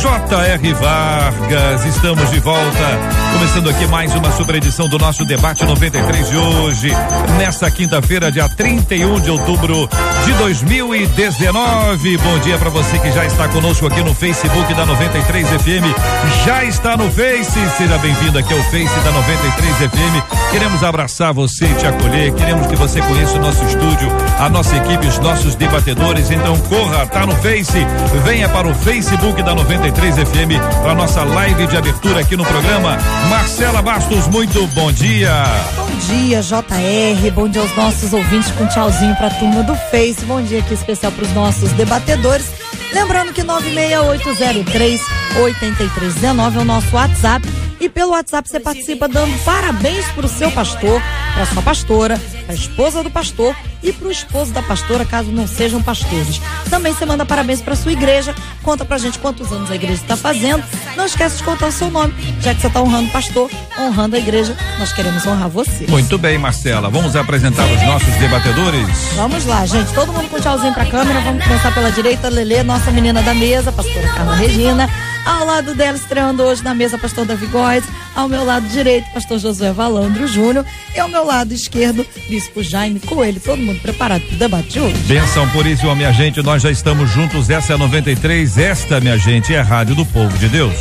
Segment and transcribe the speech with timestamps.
[0.00, 0.72] J.R.
[0.72, 2.98] Vargas, estamos de volta,
[3.34, 6.88] começando aqui mais uma super edição do nosso debate 93 de hoje,
[7.36, 9.86] nesta quinta-feira, dia 31 de outubro
[10.24, 12.16] de 2019.
[12.16, 16.64] Bom dia para você que já está conosco aqui no Facebook da 93 FM, já
[16.64, 20.50] está no Face, seja bem-vindo aqui ao Face da 93 FM.
[20.50, 24.74] Queremos abraçar você e te acolher, queremos que você conheça o nosso estúdio, a nossa
[24.76, 26.30] equipe, os nossos debatedores.
[26.30, 27.86] Então corra, tá no Face,
[28.24, 32.44] venha para o Facebook da 93 93 FM para nossa live de abertura aqui no
[32.44, 32.96] programa.
[33.28, 35.32] Marcela Bastos, muito bom dia.
[35.74, 37.30] Bom dia, JR.
[37.34, 40.24] Bom dia aos nossos ouvintes com tchauzinho para a turma do Face.
[40.26, 42.46] Bom dia aqui especial para os nossos debatedores.
[42.92, 45.00] Lembrando que 96803
[45.42, 47.46] 8319 é o nosso WhatsApp
[47.80, 51.02] e pelo WhatsApp você participa dando parabéns para o seu pastor,
[51.34, 55.32] para sua pastora, para a esposa do pastor e para o esposo da pastora, caso
[55.32, 56.40] não sejam pastores.
[56.68, 60.16] Também você manda parabéns para sua igreja, conta pra gente quantos anos a igreja está
[60.16, 60.62] fazendo.
[60.94, 64.16] Não esquece de contar o seu nome, já que você está honrando o pastor, honrando
[64.16, 65.86] a igreja, nós queremos honrar você.
[65.88, 66.90] Muito bem, Marcela.
[66.90, 68.86] Vamos apresentar os nossos debatedores?
[69.16, 69.92] Vamos lá, gente.
[69.94, 71.20] Todo mundo com tchauzinho pra câmera.
[71.20, 74.88] Vamos começar pela direita, Lelê, nossa menina da mesa, pastora Carla Regina.
[75.24, 77.84] Ao lado dela, estreando hoje na mesa, pastor Davi Góes.
[78.14, 80.64] Ao meu lado direito, pastor Josué Valandro Júnior.
[80.94, 83.40] E ao meu lado esquerdo, bispo Jaime Coelho.
[83.40, 84.96] Todo mundo preparado para o debate de hoje?
[85.06, 86.42] Benção por isso, minha gente.
[86.42, 87.48] Nós já estamos juntos.
[87.48, 88.58] Essa é a 93.
[88.58, 90.74] Esta, minha gente, é a Rádio do Povo de Deus.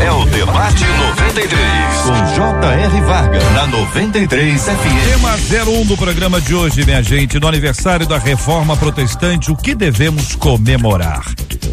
[0.00, 0.84] É o Debate
[1.18, 1.62] 93.
[2.04, 3.00] Com J.R.
[3.02, 5.12] Vargas, na 93 FM.
[5.12, 7.38] Tema 01 do programa de hoje, minha gente.
[7.38, 11.22] No aniversário da Reforma Protestante, o que devemos comemorar?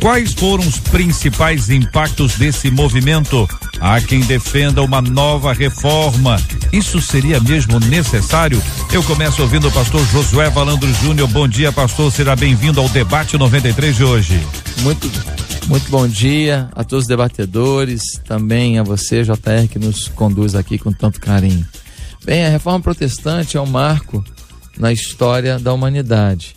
[0.01, 3.47] Quais foram os principais impactos desse movimento?
[3.81, 6.38] Há quem defenda uma nova reforma.
[6.72, 8.62] Isso seria mesmo necessário?
[8.91, 11.28] Eu começo ouvindo o pastor Josué Valandro Júnior.
[11.28, 12.12] Bom dia, pastor.
[12.12, 14.47] Será bem-vindo ao debate 93 de hoje.
[14.81, 15.09] Muito,
[15.68, 20.78] muito bom dia a todos os debatedores, também a você, JR, que nos conduz aqui
[20.78, 21.68] com tanto carinho.
[22.25, 24.23] Bem, a reforma protestante é um marco
[24.78, 26.56] na história da humanidade.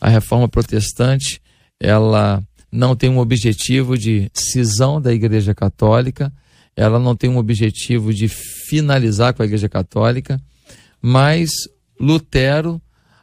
[0.00, 1.40] A reforma protestante,
[1.80, 2.42] ela
[2.72, 6.32] não tem um objetivo de cisão da Igreja Católica,
[6.76, 10.40] ela não tem um objetivo de finalizar com a Igreja Católica,
[11.00, 11.50] mas
[12.00, 12.80] Lutero,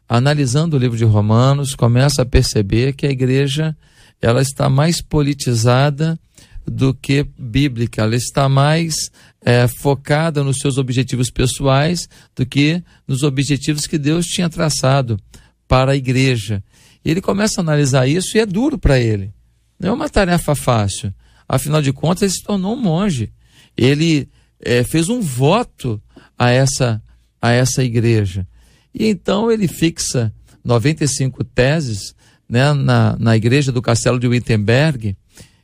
[0.08, 3.76] analisando o livro de Romanos, começa a perceber que a Igreja
[4.22, 6.20] ela está mais politizada
[6.66, 8.94] do que bíblica, ela está mais
[9.42, 15.20] é, focada nos seus objetivos pessoais do que nos objetivos que Deus tinha traçado
[15.68, 16.64] para a igreja.
[17.04, 19.34] Ele começa a analisar isso e é duro para ele.
[19.80, 21.14] Não é uma tarefa fácil.
[21.48, 23.32] Afinal de contas, ele se tornou um monge.
[23.80, 24.28] Ele
[24.60, 26.02] é, fez um voto
[26.38, 27.02] a essa,
[27.42, 28.46] a essa igreja.
[28.94, 30.34] E então ele fixa
[30.66, 32.14] 95 teses
[32.48, 35.16] né, na, na igreja do castelo de Wittenberg.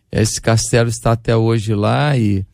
[0.10, 2.46] Esse castelo está até hoje lá e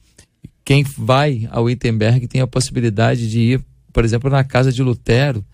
[0.66, 5.46] quem vai a Wittenberg tem a possibilidade de ir, por exemplo, na casa de Lutero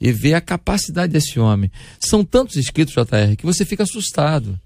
[0.00, 1.70] e ver a capacidade desse homem.
[2.00, 4.58] São tantos escritos, JR, que você fica assustado.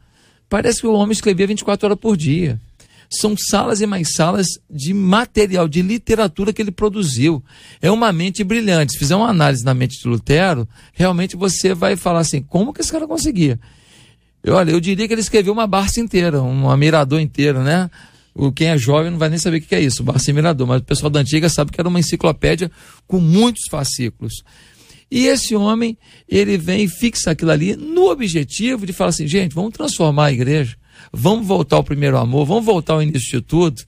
[0.48, 2.58] Parece que o homem escrevia 24 horas por dia.
[3.10, 7.42] São salas e mais salas de material, de literatura que ele produziu.
[7.80, 8.92] É uma mente brilhante.
[8.92, 12.80] Se fizer uma análise na mente de Lutero, realmente você vai falar assim: como que
[12.80, 13.58] esse cara conseguia?
[14.42, 17.90] Eu, olha, eu diria que ele escreveu uma Barça inteira, um mirador inteiro, né?
[18.32, 20.66] O, quem é jovem não vai nem saber o que é isso, Barça e Mirador,
[20.66, 22.70] mas o pessoal da antiga sabe que era uma enciclopédia
[23.06, 24.44] com muitos fascículos.
[25.10, 25.96] E esse homem,
[26.28, 30.32] ele vem e fixa aquilo ali no objetivo de falar assim, gente, vamos transformar a
[30.32, 30.76] igreja,
[31.12, 33.82] vamos voltar ao primeiro amor, vamos voltar ao início de tudo.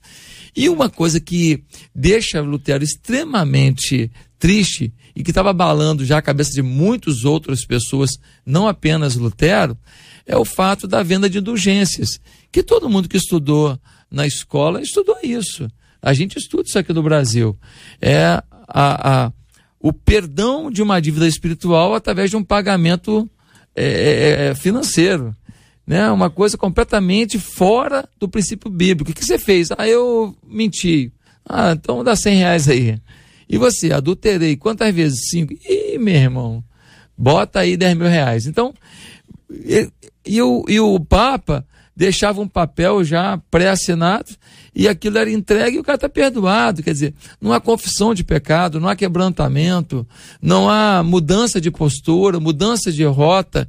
[0.55, 1.63] E uma coisa que
[1.93, 8.19] deixa Lutero extremamente triste e que estava abalando já a cabeça de muitas outras pessoas,
[8.45, 9.77] não apenas Lutero,
[10.25, 12.19] é o fato da venda de indulgências,
[12.51, 13.79] que todo mundo que estudou
[14.09, 15.67] na escola estudou isso.
[16.01, 17.57] A gente estuda isso aqui no Brasil.
[18.01, 19.31] É a, a
[19.79, 23.29] o perdão de uma dívida espiritual através de um pagamento
[23.75, 25.33] é, é, é, financeiro.
[25.89, 26.07] Né?
[26.11, 29.09] Uma coisa completamente fora do princípio bíblico.
[29.09, 29.69] O que, você fez?
[29.75, 31.11] Ah, eu menti.
[31.43, 33.01] Ah, então dá 100 reais aí.
[33.49, 34.55] E você, adulterei.
[34.55, 35.31] Quantas vezes?
[35.31, 35.51] Cinco.
[35.67, 36.63] Ih, meu irmão,
[37.17, 38.45] bota aí 10 mil reais.
[38.45, 38.71] Então,
[39.51, 39.89] e,
[40.23, 41.65] e, o, e o Papa
[41.95, 44.29] deixava um papel já pré-assinado
[44.75, 46.83] e aquilo era entregue e o cara está perdoado.
[46.83, 50.07] Quer dizer, não há confissão de pecado, não há quebrantamento,
[50.39, 53.67] não há mudança de postura, mudança de rota.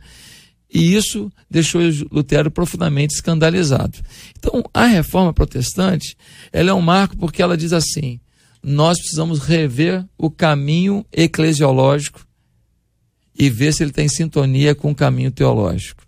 [0.72, 1.80] E isso deixou
[2.12, 3.98] Lutero profundamente escandalizado.
[4.38, 6.16] Então, a reforma protestante,
[6.52, 8.20] ela é um marco porque ela diz assim:
[8.62, 12.24] nós precisamos rever o caminho eclesiológico
[13.36, 16.04] e ver se ele tem sintonia com o caminho teológico.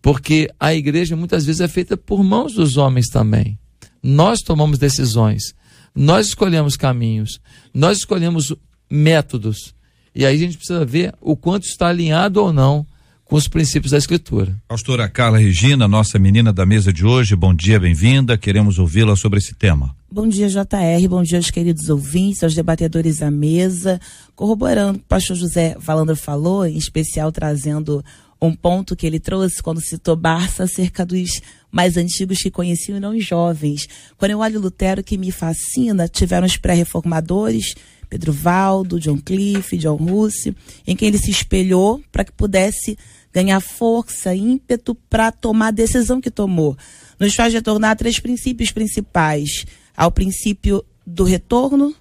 [0.00, 3.58] Porque a igreja muitas vezes é feita por mãos dos homens também.
[4.02, 5.54] Nós tomamos decisões,
[5.94, 7.40] nós escolhemos caminhos,
[7.72, 8.54] nós escolhemos
[8.88, 9.74] métodos.
[10.14, 12.86] E aí a gente precisa ver o quanto está alinhado ou não
[13.24, 14.54] com os princípios da Escritura.
[14.68, 18.36] Pastora Carla Regina, nossa menina da mesa de hoje, bom dia, bem-vinda.
[18.36, 19.94] Queremos ouvi-la sobre esse tema.
[20.10, 21.08] Bom dia, JR.
[21.08, 24.00] Bom dia aos queridos ouvintes, aos debatedores à mesa.
[24.36, 28.04] Corroborando o pastor José Valandro falou, em especial trazendo
[28.40, 33.00] um ponto que ele trouxe quando citou Barça acerca dos mais antigos que conheciam e
[33.00, 33.88] não os jovens.
[34.16, 37.74] Quando eu olho Lutero, que me fascina, tiveram os pré-reformadores,
[38.14, 40.54] Pedro Valdo, John Cliff, John Russe,
[40.86, 42.96] em quem ele se espelhou para que pudesse
[43.32, 46.78] ganhar força, ímpeto para tomar a decisão que tomou.
[47.18, 49.66] Nos faz retornar três princípios principais.
[49.96, 51.92] Ao princípio do retorno,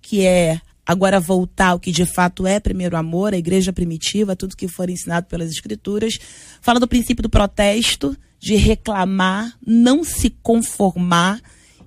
[0.00, 4.56] que é agora voltar ao que de fato é primeiro amor, a igreja primitiva, tudo
[4.56, 6.18] que for ensinado pelas escrituras.
[6.60, 11.40] Fala do princípio do protesto, de reclamar, não se conformar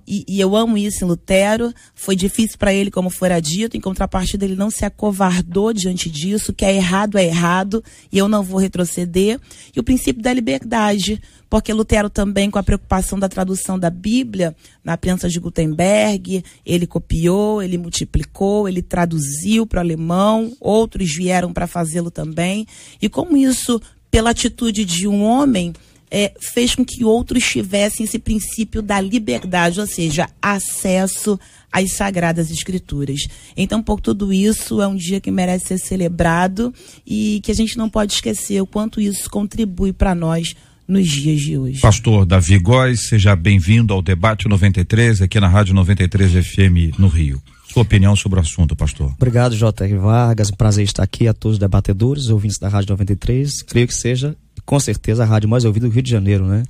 [0.06, 1.72] e, e, eu amo isso em Lutero.
[1.94, 3.76] Foi difícil para ele, como fora dito.
[3.76, 6.52] Em contrapartida, ele não se acovardou diante disso.
[6.52, 7.82] Que é errado é errado
[8.12, 9.40] e eu não vou retroceder.
[9.74, 11.20] E o princípio da liberdade,
[11.50, 14.54] porque Lutero também, com a preocupação da tradução da Bíblia,
[14.84, 20.52] na prensa de Gutenberg, ele copiou, ele multiplicou, ele traduziu para o alemão.
[20.60, 22.64] Outros vieram para fazê-lo também.
[23.02, 25.72] E como isso, pela atitude de um homem
[26.10, 31.38] é, fez com que outros tivessem esse princípio da liberdade, ou seja, acesso
[31.70, 33.26] às sagradas escrituras.
[33.56, 36.72] Então, por tudo isso, é um dia que merece ser celebrado
[37.06, 40.54] e que a gente não pode esquecer o quanto isso contribui para nós
[40.86, 41.80] nos dias de hoje.
[41.80, 47.42] Pastor Davi Góes, seja bem-vindo ao debate 93 aqui na Rádio 93 FM no Rio.
[47.68, 49.12] Sua opinião sobre o assunto, pastor.
[49.16, 49.96] Obrigado, J.R.
[49.96, 50.48] Vargas.
[50.50, 53.62] Um prazer estar aqui a todos os debatedores, ouvintes da Rádio 93.
[53.64, 54.36] Creio que seja
[54.66, 56.64] com certeza a rádio mais ouvida do Rio de Janeiro, né?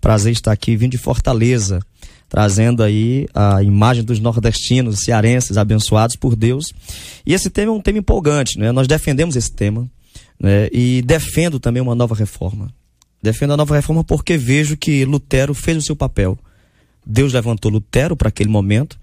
[0.00, 1.80] Prazer estar aqui vindo de Fortaleza,
[2.28, 6.72] trazendo aí a imagem dos nordestinos, cearenses abençoados por Deus.
[7.24, 8.72] E esse tema é um tema empolgante, né?
[8.72, 9.88] Nós defendemos esse tema,
[10.40, 10.68] né?
[10.72, 12.72] E defendo também uma nova reforma.
[13.22, 16.36] Defendo a nova reforma porque vejo que Lutero fez o seu papel.
[17.06, 18.98] Deus levantou Lutero para aquele momento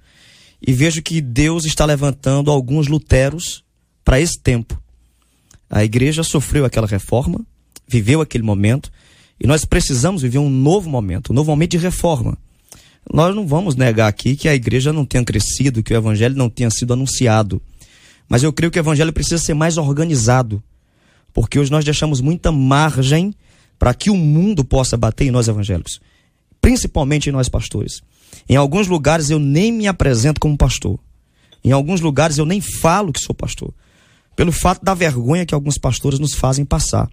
[0.66, 3.64] e vejo que Deus está levantando alguns Luteros
[4.04, 4.82] para esse tempo.
[5.70, 7.46] A igreja sofreu aquela reforma,
[7.90, 8.92] viveu aquele momento
[9.40, 12.38] e nós precisamos viver um novo momento, um novo momento de reforma.
[13.12, 16.50] Nós não vamos negar aqui que a igreja não tenha crescido, que o evangelho não
[16.50, 17.62] tenha sido anunciado.
[18.28, 20.62] Mas eu creio que o evangelho precisa ser mais organizado,
[21.34, 23.34] porque hoje nós deixamos muita margem
[23.80, 26.00] para que o mundo possa bater em nós evangélicos,
[26.62, 28.02] principalmente em nós pastores.
[28.48, 31.00] Em alguns lugares eu nem me apresento como pastor.
[31.64, 33.74] Em alguns lugares eu nem falo que sou pastor,
[34.36, 37.10] pelo fato da vergonha que alguns pastores nos fazem passar.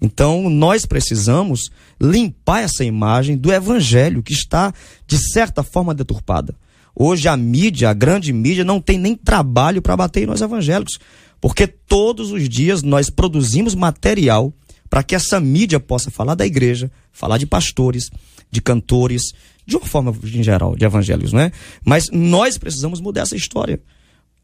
[0.00, 4.72] Então, nós precisamos limpar essa imagem do evangelho que está,
[5.06, 6.54] de certa forma, deturpada.
[6.94, 10.98] Hoje, a mídia, a grande mídia, não tem nem trabalho para bater em nós evangélicos,
[11.40, 14.52] porque todos os dias nós produzimos material
[14.88, 18.08] para que essa mídia possa falar da igreja, falar de pastores,
[18.50, 19.32] de cantores,
[19.66, 21.52] de uma forma em geral, de evangelhos, não é?
[21.84, 23.80] Mas nós precisamos mudar essa história.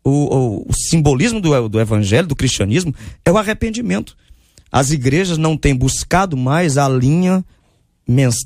[0.04, 2.94] O, o, o simbolismo do, do evangelho, do cristianismo,
[3.24, 4.16] é o arrependimento
[4.72, 7.44] as igrejas não têm buscado mais a linha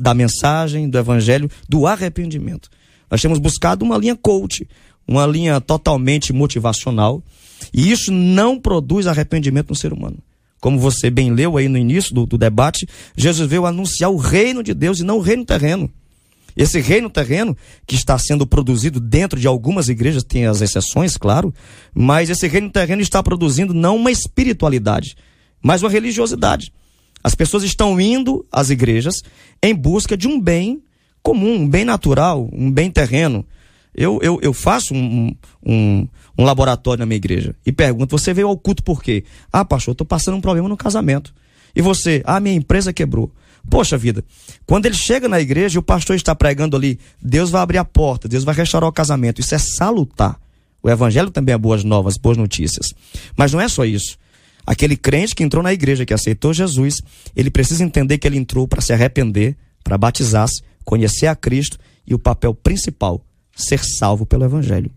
[0.01, 2.69] da mensagem, do evangelho, do arrependimento.
[3.09, 4.67] Nós temos buscado uma linha coach,
[5.07, 7.23] uma linha totalmente motivacional,
[7.73, 10.19] e isso não produz arrependimento no ser humano.
[10.61, 14.63] Como você bem leu aí no início do, do debate, Jesus veio anunciar o reino
[14.63, 15.89] de Deus e não o reino terreno.
[16.57, 17.57] Esse reino terreno
[17.87, 21.55] que está sendo produzido dentro de algumas igrejas, tem as exceções, claro,
[21.95, 25.17] mas esse reino terreno está produzindo não uma espiritualidade,
[25.67, 26.73] mas uma religiosidade.
[27.25, 29.17] As pessoas estão indo às igrejas
[29.61, 30.81] em busca de um bem
[31.21, 33.45] comum, um bem natural, um bem terreno.
[33.93, 36.07] Eu, eu, eu faço um, um,
[36.39, 39.25] um laboratório na minha igreja e pergunto: você veio ao culto por quê?
[39.53, 41.35] Ah, pastor, eu estou passando um problema no casamento.
[41.75, 42.23] E você?
[42.25, 43.33] Ah, minha empresa quebrou.
[43.69, 44.25] Poxa vida,
[44.65, 47.85] quando ele chega na igreja e o pastor está pregando ali, Deus vai abrir a
[47.85, 49.41] porta, Deus vai restaurar o casamento.
[49.41, 50.39] Isso é salutar.
[50.81, 52.95] O evangelho também é boas novas, boas notícias.
[53.37, 54.17] Mas não é só isso.
[54.67, 56.97] Aquele crente que entrou na igreja, que aceitou Jesus,
[57.37, 62.15] ele precisa entender que ele entrou para se arrepender, para batizar-se, conhecer a Cristo e
[62.15, 64.91] o papel principal, ser salvo pelo Evangelho.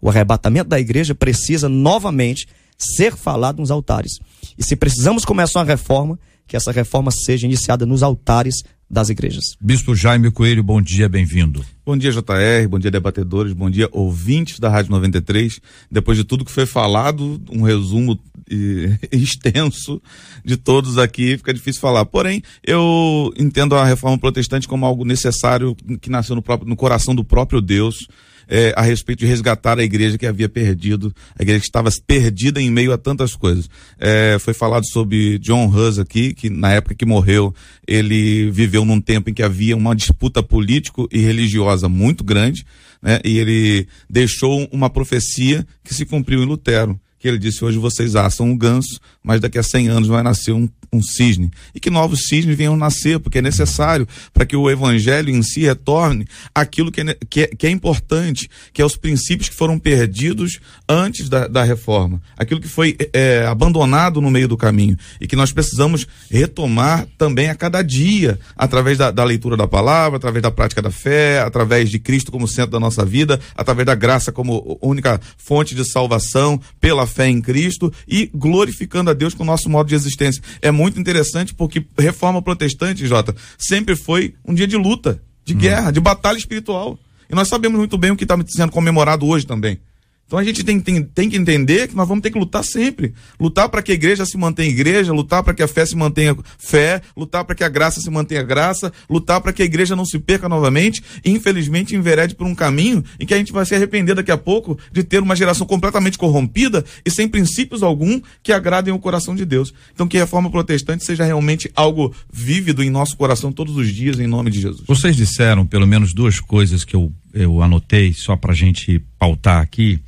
[0.00, 2.46] O arrebatamento da igreja precisa novamente
[2.78, 4.18] ser falado nos altares.
[4.58, 8.62] E se precisamos começar uma reforma, que essa reforma seja iniciada nos altares
[8.94, 9.56] das igrejas.
[9.60, 11.64] Bispo Jaime Coelho, bom dia, bem-vindo.
[11.84, 15.60] Bom dia, JR, bom dia, debatedores, bom dia, ouvintes da Rádio 93.
[15.90, 18.18] Depois de tudo que foi falado, um resumo
[19.10, 20.00] extenso
[20.44, 22.04] de todos aqui, fica difícil falar.
[22.06, 27.16] Porém, eu entendo a reforma protestante como algo necessário que nasceu no, próprio, no coração
[27.16, 28.06] do próprio Deus
[28.48, 32.60] é, a respeito de resgatar a igreja que havia perdido, a igreja que estava perdida
[32.60, 33.68] em meio a tantas coisas.
[33.98, 37.54] É, foi falado sobre John Hus aqui, que na época que morreu,
[37.86, 42.64] ele viveu num tempo em que havia uma disputa político e religiosa muito grande,
[43.02, 43.20] né?
[43.24, 48.16] E ele deixou uma profecia que se cumpriu em Lutero que ele disse: hoje vocês
[48.16, 51.50] assam um ganso, mas daqui a 100 anos vai nascer um, um cisne.
[51.74, 55.62] E que novos cisnes venham nascer, porque é necessário para que o evangelho em si
[55.62, 59.78] retorne aquilo que é, que é, que é importante, que é os princípios que foram
[59.78, 65.26] perdidos antes da, da reforma, aquilo que foi é, abandonado no meio do caminho e
[65.26, 70.42] que nós precisamos retomar também a cada dia, através da, da leitura da palavra, através
[70.42, 74.30] da prática da fé, através de Cristo como centro da nossa vida, através da graça
[74.30, 79.46] como única fonte de salvação, pela fé em Cristo e glorificando a Deus com o
[79.46, 80.42] nosso modo de existência.
[80.60, 85.58] É muito interessante porque reforma protestante, Jota, sempre foi um dia de luta, de hum.
[85.58, 86.98] guerra, de batalha espiritual.
[87.30, 89.78] E nós sabemos muito bem o que está sendo comemorado hoje também.
[90.26, 93.12] Então a gente tem, tem, tem que entender que nós vamos ter que lutar sempre.
[93.38, 96.36] Lutar para que a igreja se mantenha igreja, lutar para que a fé se mantenha
[96.58, 100.04] fé, lutar para que a graça se mantenha graça, lutar para que a igreja não
[100.04, 103.74] se perca novamente e infelizmente enverede por um caminho em que a gente vai se
[103.74, 108.52] arrepender daqui a pouco de ter uma geração completamente corrompida e sem princípios algum que
[108.52, 109.74] agradem o coração de Deus.
[109.92, 114.18] Então que a reforma protestante seja realmente algo vívido em nosso coração todos os dias
[114.18, 114.84] em nome de Jesus.
[114.86, 119.60] Vocês disseram pelo menos duas coisas que eu, eu anotei só para a gente pautar
[119.60, 120.00] aqui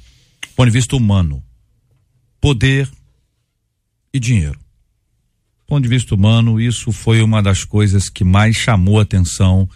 [0.57, 1.45] ponto de vista humano,
[2.41, 2.91] poder
[4.13, 4.59] e dinheiro.
[4.59, 9.69] Do ponto de vista humano, isso foi uma das coisas que mais chamou atenção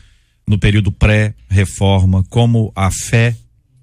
[0.46, 3.36] no período pré-reforma, como a fé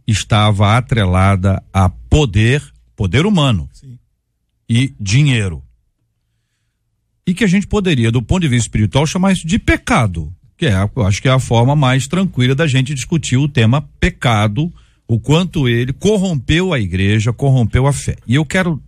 [0.08, 2.64] estava atrelada a poder,
[2.96, 4.00] poder humano Sim.
[4.68, 5.62] e dinheiro.
[7.28, 10.66] E que a gente poderia, do ponto de vista espiritual, chamar isso de pecado, que
[10.66, 10.74] é,
[11.06, 14.74] acho que é a forma mais tranquila da gente discutir o tema pecado
[15.08, 18.18] o quanto ele corrompeu a igreja, corrompeu a fé.
[18.28, 18.82] E eu quero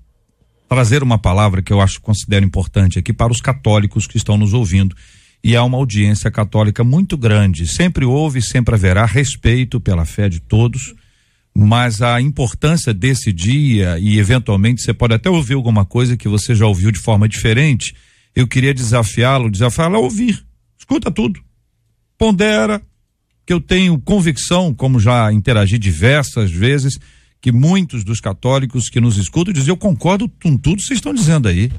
[0.68, 4.54] trazer uma palavra que eu acho considero importante aqui para os católicos que estão nos
[4.54, 4.96] ouvindo.
[5.42, 7.66] E há uma audiência católica muito grande.
[7.66, 10.94] Sempre houve, sempre haverá respeito pela fé de todos,
[11.56, 16.54] mas a importância desse dia e eventualmente você pode até ouvir alguma coisa que você
[16.54, 17.96] já ouviu de forma diferente.
[18.36, 20.46] Eu queria desafiá-lo, desafiá-lo a ouvir.
[20.78, 21.42] Escuta tudo.
[22.18, 22.82] Pondera,
[23.50, 27.00] que eu tenho convicção, como já interagi diversas vezes,
[27.42, 31.16] que muitos dos católicos que nos escutam dizem: Eu concordo com tudo que vocês estão
[31.16, 31.72] dizendo aí.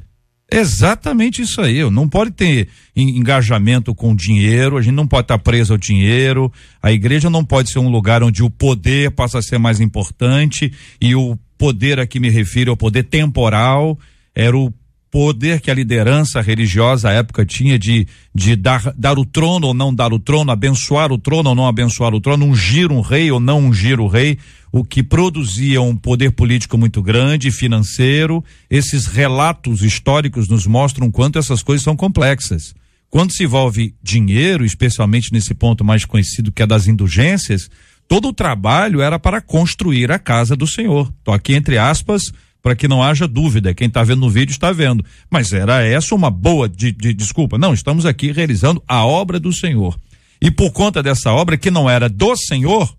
[0.53, 1.89] Exatamente isso aí.
[1.89, 6.91] Não pode ter engajamento com dinheiro, a gente não pode estar preso ao dinheiro, a
[6.91, 11.15] igreja não pode ser um lugar onde o poder passa a ser mais importante, e
[11.15, 13.97] o poder a que me refiro é o poder temporal,
[14.35, 14.73] era o
[15.11, 19.75] poder que a liderança religiosa à época tinha de, de dar, dar o trono ou
[19.75, 23.31] não dar o trono, abençoar o trono ou não abençoar o trono, ungir um rei
[23.31, 24.38] ou não ungir o rei,
[24.71, 28.45] o que produzia um poder político muito grande, financeiro.
[28.71, 32.73] Esses relatos históricos nos mostram quanto essas coisas são complexas.
[33.11, 37.69] Quando se envolve dinheiro, especialmente nesse ponto mais conhecido que é das indulgências,
[38.07, 41.12] todo o trabalho era para construir a casa do Senhor.
[41.19, 43.75] Estou aqui entre aspas, para que não haja dúvida.
[43.75, 45.05] Quem está vendo no vídeo está vendo.
[45.31, 47.59] Mas era essa uma boa de, de, desculpa?
[47.59, 49.99] Não, estamos aqui realizando a obra do Senhor.
[50.40, 52.95] E por conta dessa obra que não era do Senhor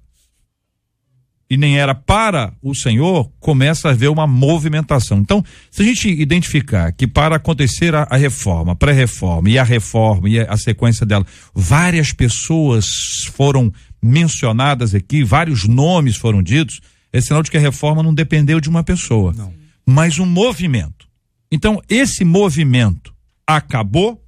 [1.51, 5.17] e nem era para o Senhor, começa a haver uma movimentação.
[5.17, 10.29] Então, se a gente identificar que para acontecer a, a reforma, pré-reforma e a reforma
[10.29, 12.85] e a, a sequência dela, várias pessoas
[13.33, 13.69] foram
[14.01, 16.79] mencionadas aqui, vários nomes foram ditos,
[17.13, 19.53] é sinal de que a reforma não dependeu de uma pessoa, não.
[19.85, 21.07] mas um movimento.
[21.51, 23.13] Então, esse movimento
[23.45, 24.23] acabou.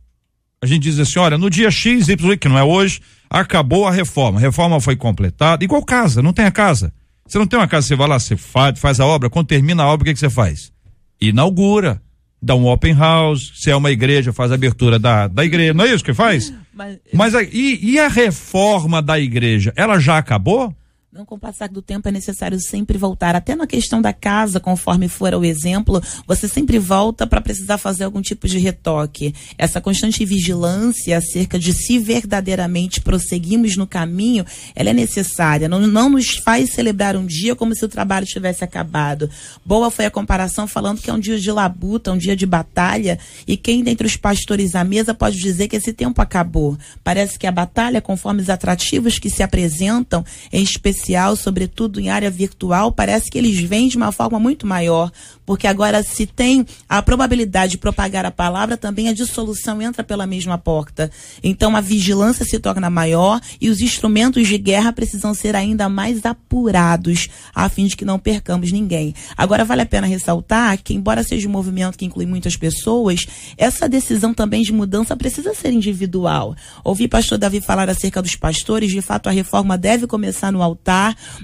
[0.62, 3.00] A gente diz assim: olha, no dia X, Y, que não é hoje,
[3.30, 4.40] acabou a reforma.
[4.40, 6.94] A reforma foi completada, igual casa, não tem a casa.
[7.26, 9.84] Você não tem uma casa, você vai lá, você faz, faz a obra, quando termina
[9.84, 10.74] a obra, o que, que você faz?
[11.22, 12.02] Inaugura,
[12.42, 15.86] dá um open house, se é uma igreja, faz a abertura da, da igreja, não
[15.86, 16.54] é isso que faz?
[16.74, 20.76] Mas, Mas a, e, e a reforma da igreja, ela já acabou?
[21.16, 23.36] Não, com o passar do tempo é necessário sempre voltar.
[23.36, 28.06] Até na questão da casa, conforme for o exemplo, você sempre volta para precisar fazer
[28.06, 29.32] algum tipo de retoque.
[29.56, 34.44] Essa constante vigilância acerca de se verdadeiramente prosseguimos no caminho,
[34.74, 35.70] ela é necessária.
[35.70, 39.30] Não, não nos faz celebrar um dia como se o trabalho tivesse acabado.
[39.64, 43.20] Boa foi a comparação falando que é um dia de labuta, um dia de batalha,
[43.46, 46.76] e quem dentre os pastores à mesa pode dizer que esse tempo acabou.
[47.04, 51.03] Parece que a batalha, conforme os atrativos que se apresentam, em especial
[51.36, 55.12] sobretudo em área virtual, parece que eles vêm de uma forma muito maior,
[55.46, 60.26] porque agora se tem a probabilidade de propagar a palavra, também a dissolução entra pela
[60.26, 61.12] mesma porta.
[61.44, 66.26] Então a vigilância se torna maior e os instrumentos de guerra precisam ser ainda mais
[66.26, 69.14] apurados, a fim de que não percamos ninguém.
[69.36, 73.26] Agora vale a pena ressaltar que, embora seja um movimento que inclui muitas pessoas,
[73.58, 76.56] essa decisão também de mudança precisa ser individual.
[76.84, 80.93] Ouvi pastor Davi falar acerca dos pastores, de fato a reforma deve começar no altar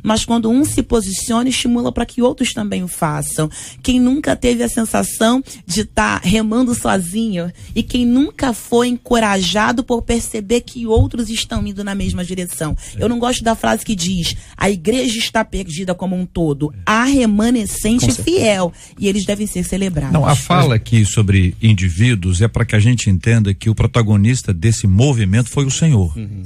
[0.03, 3.49] mas quando um se posiciona, estimula para que outros também o façam.
[3.81, 9.83] Quem nunca teve a sensação de estar tá remando sozinho e quem nunca foi encorajado
[9.83, 12.75] por perceber que outros estão indo na mesma direção.
[12.97, 16.73] Eu não gosto da frase que diz: a igreja está perdida como um todo.
[16.85, 20.13] Há remanescente fiel e eles devem ser celebrados.
[20.13, 24.53] Não, a fala aqui sobre indivíduos é para que a gente entenda que o protagonista
[24.53, 26.17] desse movimento foi o Senhor.
[26.17, 26.43] Uhum.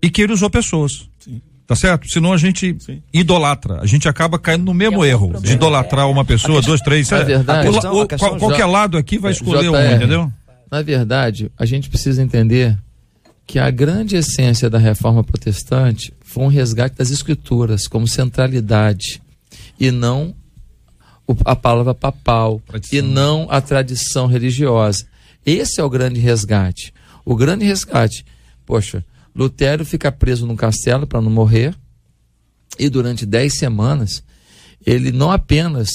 [0.00, 1.08] E que ele usou pessoas.
[1.66, 2.08] Tá certo?
[2.08, 3.02] Senão a gente Sim.
[3.12, 3.80] idolatra.
[3.80, 7.10] A gente acaba caindo no mesmo é erro de idolatrar uma pessoa, dois, três.
[7.10, 10.32] É, verdade, o, o, qual, qualquer lado aqui vai escolher um, entendeu?
[10.70, 12.78] Na verdade, a gente precisa entender
[13.46, 19.20] que a grande essência da reforma protestante foi um resgate das escrituras como centralidade
[19.78, 20.34] e não
[21.44, 22.98] a palavra papal tradição.
[22.98, 25.04] e não a tradição religiosa.
[25.44, 26.92] Esse é o grande resgate.
[27.24, 28.24] O grande resgate,
[28.64, 29.04] poxa,
[29.36, 31.76] Lutero fica preso num castelo para não morrer,
[32.78, 34.24] e durante dez semanas
[34.84, 35.88] ele não apenas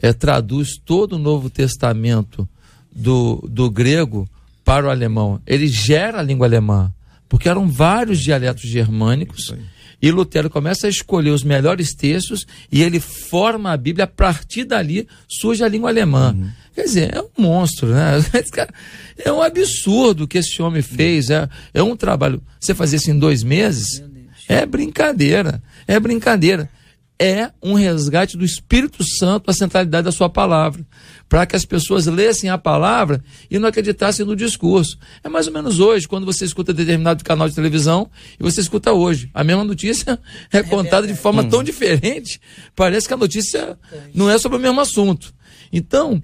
[0.00, 2.48] é, traduz todo o Novo Testamento
[2.94, 4.28] do, do grego
[4.64, 6.92] para o alemão, ele gera a língua alemã,
[7.28, 9.54] porque eram vários dialetos germânicos.
[10.00, 14.04] E Lutero começa a escolher os melhores textos e ele forma a Bíblia.
[14.04, 16.34] A partir dali surge a língua alemã.
[16.36, 16.50] Uhum.
[16.76, 18.12] Quer dizer, é um monstro, né?
[19.18, 21.30] É um absurdo o que esse homem fez.
[21.30, 22.42] É, é um trabalho.
[22.60, 24.02] Você fazer isso em dois meses
[24.46, 25.62] é brincadeira.
[25.88, 26.68] É brincadeira.
[27.18, 30.86] É um resgate do Espírito Santo, a centralidade da sua palavra.
[31.30, 34.98] Para que as pessoas lessem a palavra e não acreditassem no discurso.
[35.24, 38.92] É mais ou menos hoje, quando você escuta determinado canal de televisão e você escuta
[38.92, 39.30] hoje.
[39.32, 40.20] A mesma notícia
[40.52, 42.38] é contada de forma tão diferente.
[42.76, 43.78] Parece que a notícia
[44.12, 45.34] não é sobre o mesmo assunto.
[45.72, 46.22] Então,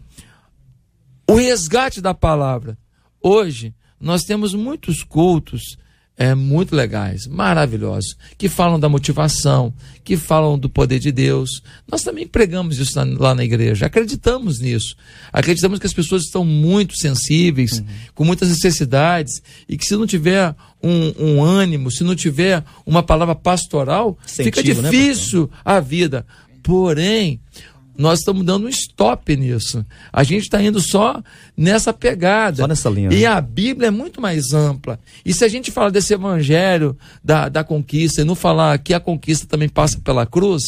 [1.28, 2.76] o resgate da palavra.
[3.20, 5.76] Hoje, nós temos muitos cultos
[6.16, 9.72] é, muito legais, maravilhosos, que falam da motivação,
[10.04, 11.62] que falam do poder de Deus.
[11.90, 14.94] Nós também pregamos isso lá na igreja, acreditamos nisso.
[15.32, 17.86] Acreditamos que as pessoas estão muito sensíveis, uhum.
[18.14, 23.02] com muitas necessidades, e que se não tiver um, um ânimo, se não tiver uma
[23.02, 26.26] palavra pastoral, Sentido, fica né, difícil né, a vida.
[26.62, 27.40] Porém,
[27.96, 29.84] nós estamos dando um stop nisso.
[30.12, 31.22] A gente está indo só
[31.56, 32.58] nessa pegada.
[32.58, 33.12] Só nessa linha.
[33.12, 33.26] E né?
[33.26, 34.98] a Bíblia é muito mais ampla.
[35.24, 39.00] E se a gente fala desse evangelho da, da conquista e não falar que a
[39.00, 40.62] conquista também passa pela cruz,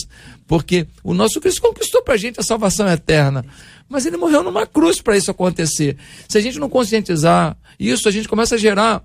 [0.47, 3.45] porque o nosso Cristo conquistou para a gente a salvação eterna.
[3.89, 5.97] Mas ele morreu numa cruz para isso acontecer.
[6.29, 9.03] Se a gente não conscientizar isso, a gente começa a gerar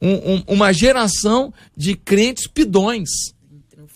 [0.00, 3.08] um, um, uma geração de crentes pidões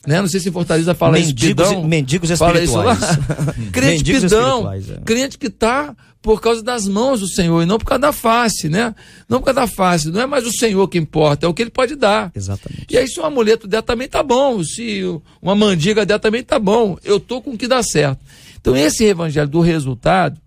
[0.07, 0.21] né?
[0.21, 1.83] Não sei se Fortaleza fala mendigos, isso.
[1.83, 2.71] Mendigos espirituais.
[2.71, 3.55] Fala isso lá.
[3.73, 4.73] crente mendigos pidão.
[4.73, 4.81] É.
[5.05, 8.69] Crente que está por causa das mãos do Senhor e não por causa da face,
[8.69, 8.95] né?
[9.29, 10.11] Não por causa da face.
[10.11, 12.33] Não é mais o Senhor que importa, é o que ele pode dar.
[12.35, 12.87] Exatamente.
[12.91, 14.65] E aí, se um amuleto der também tá bom.
[14.65, 15.03] Se
[15.43, 16.97] uma mandiga der também tá bom.
[17.05, 18.21] Eu tô com o que dá certo.
[18.59, 20.41] Então, esse evangelho do resultado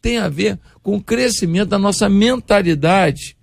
[0.00, 3.36] tem a ver com o crescimento da nossa mentalidade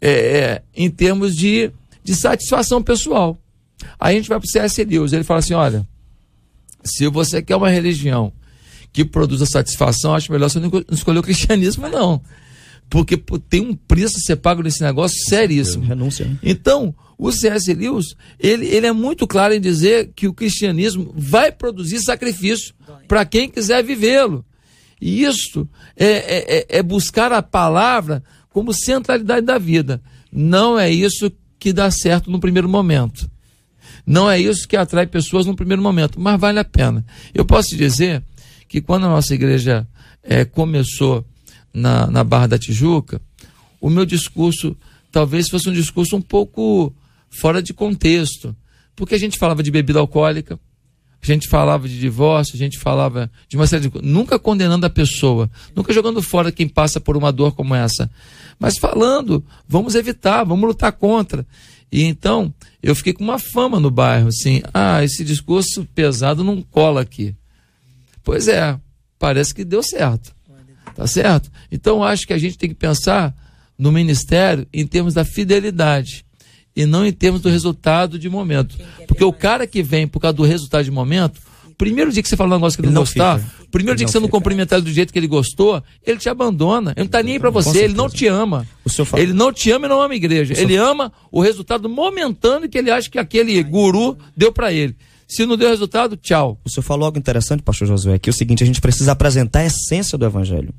[0.00, 1.70] é, é, em termos de,
[2.04, 3.38] de satisfação pessoal.
[3.98, 4.84] Aí a gente vai para o C.S.
[4.84, 5.86] Lewis, ele fala assim: olha,
[6.84, 8.32] se você quer uma religião
[8.92, 12.20] que produza satisfação, acho melhor você não escolher o cristianismo, não.
[12.90, 13.16] Porque
[13.48, 15.84] tem um preço a ser pago nesse negócio seríssimo.
[15.84, 16.38] Renúncia.
[16.42, 17.72] Então, o C.S.
[17.74, 22.74] Lewis, ele, ele é muito claro em dizer que o cristianismo vai produzir sacrifício
[23.06, 24.44] para quem quiser vivê-lo.
[25.00, 30.00] E isso é, é, é, é buscar a palavra como centralidade da vida.
[30.32, 33.28] Não é isso que dá certo no primeiro momento.
[34.06, 37.04] Não é isso que atrai pessoas no primeiro momento, mas vale a pena.
[37.34, 38.22] Eu posso dizer
[38.68, 39.86] que quando a nossa igreja
[40.22, 41.24] é, começou
[41.72, 43.20] na, na Barra da Tijuca,
[43.80, 44.76] o meu discurso
[45.10, 46.94] talvez fosse um discurso um pouco
[47.30, 48.54] fora de contexto,
[48.94, 50.58] porque a gente falava de bebida alcoólica,
[51.20, 54.86] a gente falava de divórcio, a gente falava de uma série de coisas, nunca condenando
[54.86, 58.10] a pessoa, nunca jogando fora quem passa por uma dor como essa,
[58.58, 61.46] mas falando, vamos evitar, vamos lutar contra.
[61.90, 66.62] E então, eu fiquei com uma fama no bairro, assim, ah, esse discurso pesado não
[66.62, 67.34] cola aqui.
[68.22, 68.78] Pois é,
[69.18, 70.36] parece que deu certo.
[70.94, 71.50] Tá certo?
[71.70, 73.34] Então, acho que a gente tem que pensar
[73.78, 76.26] no ministério em termos da fidelidade
[76.74, 78.76] e não em termos do resultado de momento.
[79.06, 81.40] Porque o cara que vem por causa do resultado de momento,
[81.78, 83.52] primeiro dia que você fala um negócio que ele não, gostar, fica.
[83.70, 86.92] primeiro ele dia que você não cumprimentar do jeito que ele gostou, ele te abandona.
[86.96, 88.66] Ele não tá nem aí pra você, ele não te ama.
[89.16, 90.54] Ele não te ama e não ama a igreja.
[90.60, 94.96] Ele ama o resultado momentâneo que ele acha que aquele guru deu para ele.
[95.28, 96.58] Se não deu resultado, tchau.
[96.64, 99.60] O senhor falou algo interessante, pastor Josué, que é o seguinte, a gente precisa apresentar
[99.60, 100.74] a essência do evangelho.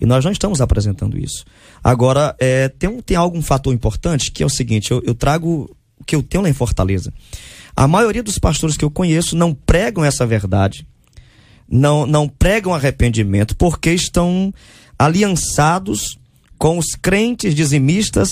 [0.00, 1.44] E nós não estamos apresentando isso.
[1.82, 5.74] Agora, é, tem, um, tem algum fator importante que é o seguinte: eu, eu trago
[5.98, 7.12] o que eu tenho lá em Fortaleza.
[7.76, 10.86] A maioria dos pastores que eu conheço não pregam essa verdade,
[11.68, 14.52] não, não pregam arrependimento, porque estão
[14.98, 16.18] aliançados
[16.56, 18.28] com os crentes dizimistas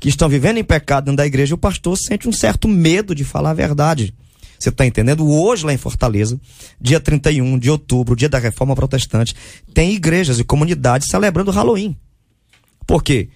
[0.00, 1.54] que estão vivendo em pecado dentro da igreja.
[1.54, 4.14] O pastor sente um certo medo de falar a verdade.
[4.58, 5.28] Você está entendendo?
[5.28, 6.40] Hoje, lá em Fortaleza,
[6.80, 9.34] dia 31 de outubro, dia da reforma protestante,
[9.72, 11.96] tem igrejas e comunidades celebrando Halloween.
[12.86, 13.28] Por quê?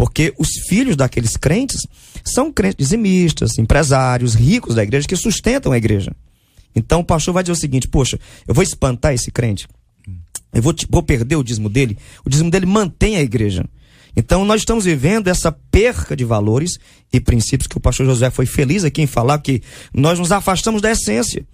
[0.00, 1.82] Porque os filhos daqueles crentes
[2.24, 6.10] são crentes dizimistas, empresários, ricos da igreja que sustentam a igreja.
[6.74, 9.68] Então o pastor vai dizer o seguinte: poxa, eu vou espantar esse crente,
[10.54, 13.62] eu vou, vou perder o dízimo dele, o dízimo dele mantém a igreja.
[14.16, 16.78] Então nós estamos vivendo essa perca de valores
[17.12, 19.60] e princípios que o pastor José foi feliz aqui em falar que
[19.92, 21.46] nós nos afastamos da essência.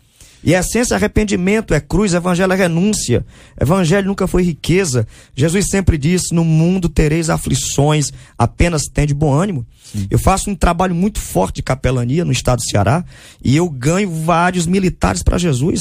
[0.45, 3.25] E a essência é arrependimento, é cruz, evangelho é renúncia.
[3.61, 5.07] Evangelho nunca foi riqueza.
[5.35, 9.67] Jesus sempre disse: No mundo tereis aflições, apenas tem de bom ânimo.
[9.85, 10.07] Sim.
[10.11, 13.05] Eu faço um trabalho muito forte de capelania no estado do Ceará
[13.43, 15.81] e eu ganho vários militares para Jesus.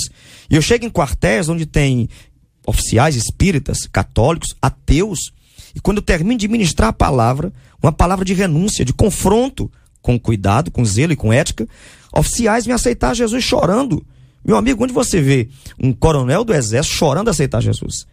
[0.50, 2.10] E eu chego em quartéis onde tem
[2.66, 5.32] oficiais espíritas, católicos, ateus,
[5.76, 7.52] e quando eu termino de ministrar a palavra,
[7.84, 9.70] uma palavra de renúncia, de confronto,
[10.02, 11.68] com cuidado, com zelo e com ética,
[12.14, 14.06] oficiais me aceitar Jesus chorando.
[14.46, 15.50] Meu amigo, onde você vê
[15.82, 18.06] um coronel do exército chorando a aceitar Jesus?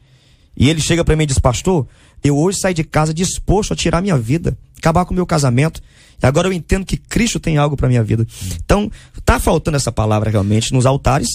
[0.57, 1.87] E ele chega para mim e diz: Pastor,
[2.25, 5.83] eu hoje saí de casa disposto a tirar minha vida, acabar com o meu casamento.
[6.23, 8.27] Agora eu entendo que Cristo tem algo para minha vida.
[8.65, 8.91] Então,
[9.25, 11.29] tá faltando essa palavra realmente nos altares.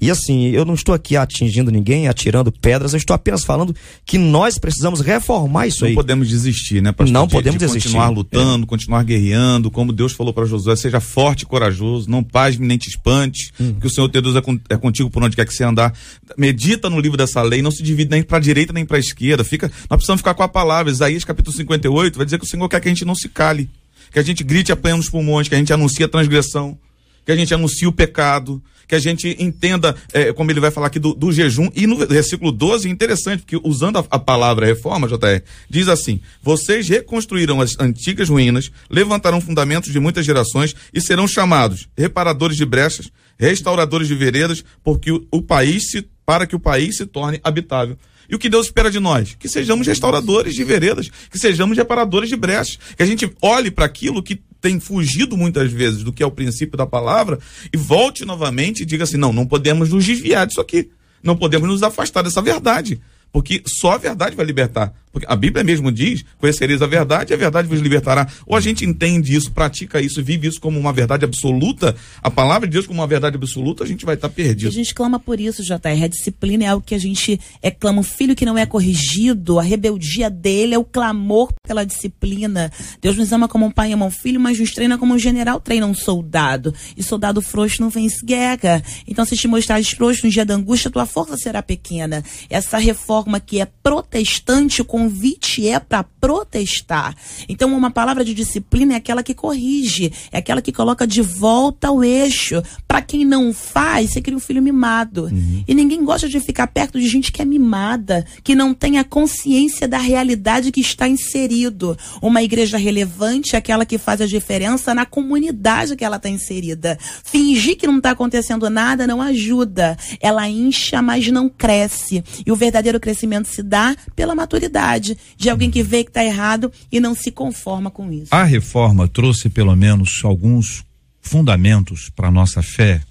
[0.00, 4.18] E assim, eu não estou aqui atingindo ninguém, atirando pedras, eu estou apenas falando que
[4.18, 5.94] nós precisamos reformar isso não aí.
[5.94, 7.12] Não podemos desistir, né, pastor?
[7.12, 7.88] Não de, podemos de desistir.
[7.88, 8.66] Continuar lutando, é.
[8.66, 12.88] continuar guerreando, como Deus falou para Josué, seja forte e corajoso, não pasme nem te
[12.88, 13.74] espante, hum.
[13.80, 15.92] que o Senhor teu Deus é, é contigo por onde quer que você andar.
[16.36, 19.44] Medita no livro dessa lei, não se divide nem para direita nem para esquerda.
[19.44, 20.90] Fica, nós precisamos ficar com a palavra.
[20.90, 23.68] Isaías capítulo 58 vai dizer que o Senhor quer que a gente não se cale
[24.14, 26.78] que a gente grite apanhando os pulmões, que a gente anuncie a transgressão,
[27.26, 30.86] que a gente anuncie o pecado, que a gente entenda, é, como ele vai falar
[30.86, 31.68] aqui, do, do, jejum.
[31.74, 36.88] E no versículo 12, interessante, porque usando a, a, palavra reforma, JR, diz assim: Vocês
[36.88, 43.10] reconstruirão as antigas ruínas, levantarão fundamentos de muitas gerações e serão chamados reparadores de brechas,
[43.36, 47.98] restauradores de veredas, porque o, o país se, para que o país se torne habitável.
[48.28, 49.36] E o que Deus espera de nós?
[49.38, 53.84] Que sejamos restauradores de veredas, que sejamos reparadores de brechas, que a gente olhe para
[53.84, 57.38] aquilo que tem fugido muitas vezes do que é o princípio da palavra
[57.72, 60.90] e volte novamente e diga assim: não, não podemos nos desviar disso aqui.
[61.22, 63.00] Não podemos nos afastar dessa verdade.
[63.32, 64.94] Porque só a verdade vai libertar.
[65.14, 68.26] Porque a Bíblia mesmo diz: conhecereis a verdade e a verdade vos libertará.
[68.44, 72.66] Ou a gente entende isso, pratica isso, vive isso como uma verdade absoluta, a palavra
[72.66, 74.68] de Deus como uma verdade absoluta, a gente vai estar tá perdido.
[74.68, 76.02] A gente clama por isso, JR.
[76.02, 78.00] A disciplina é algo que a gente é, clama.
[78.00, 82.72] O filho que não é corrigido, a rebeldia dele é o clamor pela disciplina.
[83.00, 85.60] Deus nos ama como um pai ama um filho, mas nos treina como um general
[85.60, 86.74] treina um soldado.
[86.96, 88.82] E soldado frouxo não vence guerra.
[89.06, 92.24] Então, se te mostrares frouxo no dia da angústia, tua força será pequena.
[92.50, 97.14] Essa reforma que é protestante com convite é para protestar.
[97.46, 101.88] Então, uma palavra de disciplina é aquela que corrige, é aquela que coloca de volta
[101.88, 102.62] ao eixo.
[102.88, 105.24] Para quem não faz, você cria um filho mimado.
[105.24, 105.64] Uhum.
[105.68, 109.04] E ninguém gosta de ficar perto de gente que é mimada, que não tem a
[109.04, 111.96] consciência da realidade que está inserido.
[112.22, 116.98] Uma igreja relevante é aquela que faz a diferença na comunidade que ela está inserida.
[117.22, 119.98] Fingir que não está acontecendo nada não ajuda.
[120.18, 122.24] Ela incha, mas não cresce.
[122.46, 126.72] E o verdadeiro crescimento se dá pela maturidade de alguém que vê que está errado
[126.90, 128.34] e não se conforma com isso.
[128.34, 130.84] A reforma trouxe pelo menos alguns
[131.20, 133.02] fundamentos para nossa fé,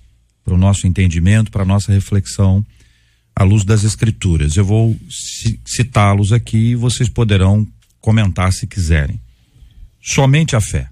[0.44, 2.66] para o nosso entendimento, para nossa reflexão
[3.36, 4.56] à luz das escrituras.
[4.56, 4.96] Eu vou
[5.66, 7.68] citá-los aqui e vocês poderão
[8.00, 9.20] comentar se quiserem.
[10.02, 10.90] Somente a fé.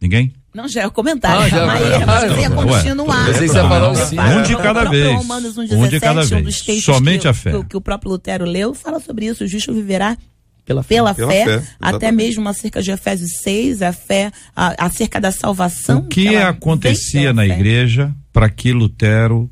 [0.00, 0.32] Ninguém?
[0.56, 1.42] Não, já é o comentário.
[1.42, 2.56] Ah, já- Mas ah, você ia ué.
[2.78, 3.26] continuar.
[3.26, 4.22] Que você ia falar cinco.
[4.22, 5.14] Um de cada vez.
[5.16, 6.84] Romanos 1, Um de cada 17, um vez.
[6.84, 7.50] Somente que, a fé.
[7.52, 9.44] Que, que o próprio Lutero leu, fala sobre isso.
[9.44, 10.16] O justo viverá
[10.64, 10.94] Pela fé.
[10.96, 15.98] pela, fé, fé, até mesmo acerca de Efésios 6, a fé, a- acerca da salvação.
[16.00, 17.48] O que ela acontecia na fé.
[17.54, 19.48] igreja para que Lutero,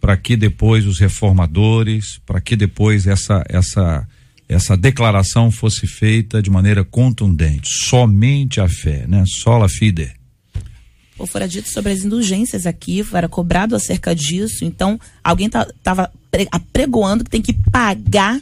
[0.00, 4.06] para que depois os reformadores, para que depois essa essa
[4.48, 9.24] essa declaração fosse feita de maneira contundente, somente a fé, né?
[9.26, 10.12] Sola fide.
[11.18, 14.64] Ou fora dito sobre as indulgências aqui, era cobrado acerca disso.
[14.64, 18.40] Então, alguém tá, tava pre- apregoando que tem que pagar.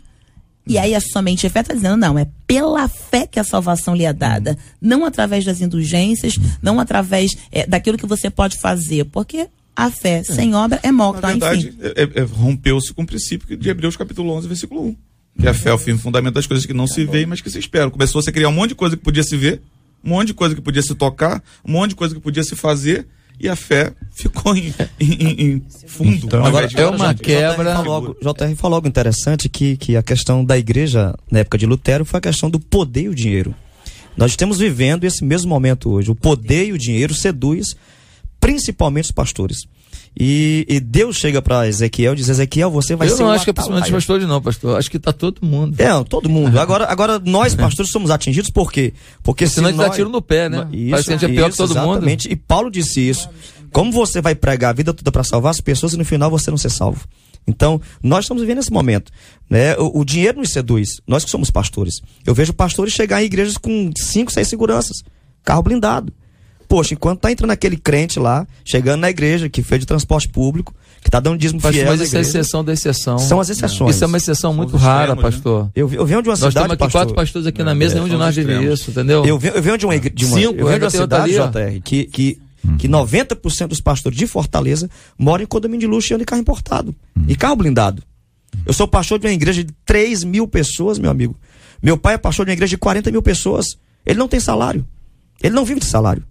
[0.67, 3.95] E aí, a somente a fé está dizendo, não, é pela fé que a salvação
[3.95, 4.57] lhe é dada.
[4.81, 9.05] Não através das indulgências, não através é, daquilo que você pode fazer.
[9.05, 11.21] Porque a fé sem obra é morta.
[11.21, 14.97] Na verdade, é- é- é- rompeu-se com o princípio de Hebreus capítulo 11, versículo 1.
[15.41, 17.51] Que a fé é o fim fundamento das coisas que não se veem, mas que
[17.51, 17.91] se esperam.
[17.91, 19.61] Começou a se criar um monte de coisa que podia se ver,
[20.05, 22.55] um monte de coisa que podia se tocar, um monte de coisa que podia se
[22.55, 23.07] fazer,
[23.41, 26.27] e a fé ficou em, em- em- fundo.
[26.27, 27.75] Então, Agora, de- é uma quebra-
[28.23, 32.19] JR falou algo interessante que, que a questão da igreja na época de Lutero foi
[32.19, 33.55] a questão do poder e o dinheiro.
[34.17, 36.11] Nós estamos vivendo esse mesmo momento hoje.
[36.11, 37.75] O poder e o dinheiro seduz
[38.39, 39.65] principalmente os pastores.
[40.19, 43.33] E, e Deus chega para Ezequiel e diz: Ezequiel, você vai Eu ser não um
[43.33, 44.79] acho que é principalmente os atalaia." pastores, não, pastor.
[44.79, 45.75] Acho que tá todo mundo.
[45.81, 46.59] É, todo mundo.
[46.59, 48.95] Agora, agora nós, pastores, somos atingidos por quê?
[49.25, 49.97] Porque Senão a se dá nós...
[49.97, 50.69] tiro no pé, né?
[50.73, 51.93] Isso, Parece que a gente é pior que isso, todo mundo.
[51.95, 52.31] exatamente.
[52.31, 53.29] E Paulo disse isso.
[53.73, 56.49] Como você vai pregar a vida toda para salvar as pessoas e no final você
[56.49, 57.05] não ser salvo?
[57.45, 59.11] Então, nós estamos vivendo esse momento.
[59.51, 59.77] Né?
[59.77, 61.01] O, o dinheiro nos seduz.
[61.09, 62.01] Nós que somos pastores.
[62.25, 65.03] Eu vejo pastores chegar em igrejas com cinco, seis seguranças.
[65.43, 66.13] Carro blindado.
[66.69, 70.75] Poxa, enquanto tá entrando aquele crente lá, chegando na igreja, que fez de transporte público,
[71.03, 73.19] que tá dando dízimo Pastor, fiel mas isso é exceção da exceção.
[73.19, 73.95] São as exceções.
[73.95, 75.31] Isso é uma exceção muito os rara, extremos, né?
[75.31, 75.71] pastor.
[75.75, 77.73] Eu, vi- eu venho de uma Nós cidade, temos aqui pastor, quatro pastores aqui na
[77.73, 79.25] É, mesa, é, nenhum de são nós vive isso, entendeu?
[79.27, 81.51] Eu venho, eu venho de uma, de uma, Cinco, eu venho de uma cidade, ali,
[81.77, 82.39] JR, que, que,
[82.79, 86.41] que 90% dos pastores de Fortaleza moram em condomínio de luxo e andam em carro
[86.41, 86.95] importado.
[87.29, 88.03] E carro blindado.
[88.65, 91.37] Eu sou pastor de uma igreja de 3 mil pessoas, meu amigo.
[91.83, 93.77] Meu pai é pastor de uma igreja de 40 mil pessoas.
[94.07, 94.87] Ele não tem salário.
[95.43, 96.23] Ele não vive de salário.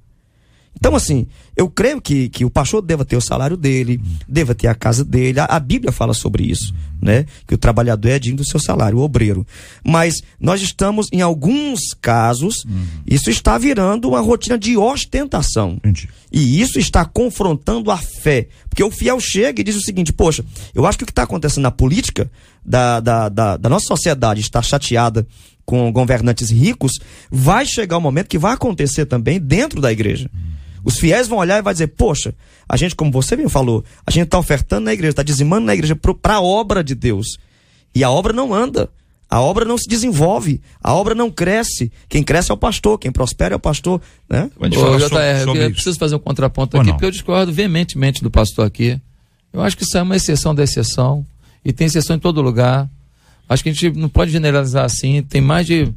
[0.75, 4.67] Então, assim, eu creio que, que o pastor deva ter o salário dele, deva ter
[4.67, 5.39] a casa dele.
[5.39, 7.25] A, a Bíblia fala sobre isso, né?
[7.47, 9.45] Que o trabalhador é digno do seu salário, o obreiro.
[9.85, 12.65] Mas nós estamos, em alguns casos,
[13.05, 15.77] isso está virando uma rotina de ostentação.
[15.77, 16.09] Entendi.
[16.31, 18.47] E isso está confrontando a fé.
[18.67, 21.23] Porque o fiel chega e diz o seguinte: poxa, eu acho que o que está
[21.23, 22.29] acontecendo na política
[22.65, 25.25] da, da, da, da nossa sociedade está chateada
[25.65, 26.93] com governantes ricos,
[27.31, 30.29] vai chegar o momento que vai acontecer também dentro da igreja.
[30.83, 32.33] Os fiéis vão olhar e vai dizer, poxa,
[32.67, 35.73] a gente, como você bem falou, a gente está ofertando na igreja, está dizimando na
[35.73, 37.37] igreja para a obra de Deus.
[37.95, 38.89] E a obra não anda.
[39.29, 41.91] A obra não se desenvolve, a obra não cresce.
[42.07, 44.51] Quem cresce é o pastor, quem prospera é o pastor, né?
[44.59, 45.09] Ô, JR, sobre- eu
[45.45, 45.71] sobre isso.
[45.73, 46.95] preciso fazer um contraponto Ou aqui, não?
[46.97, 48.99] porque eu discordo veementemente do pastor aqui.
[49.51, 51.25] Eu acho que isso é uma exceção da exceção,
[51.65, 52.87] e tem exceção em todo lugar.
[53.49, 55.23] Acho que a gente não pode generalizar assim.
[55.23, 55.91] Tem mais de,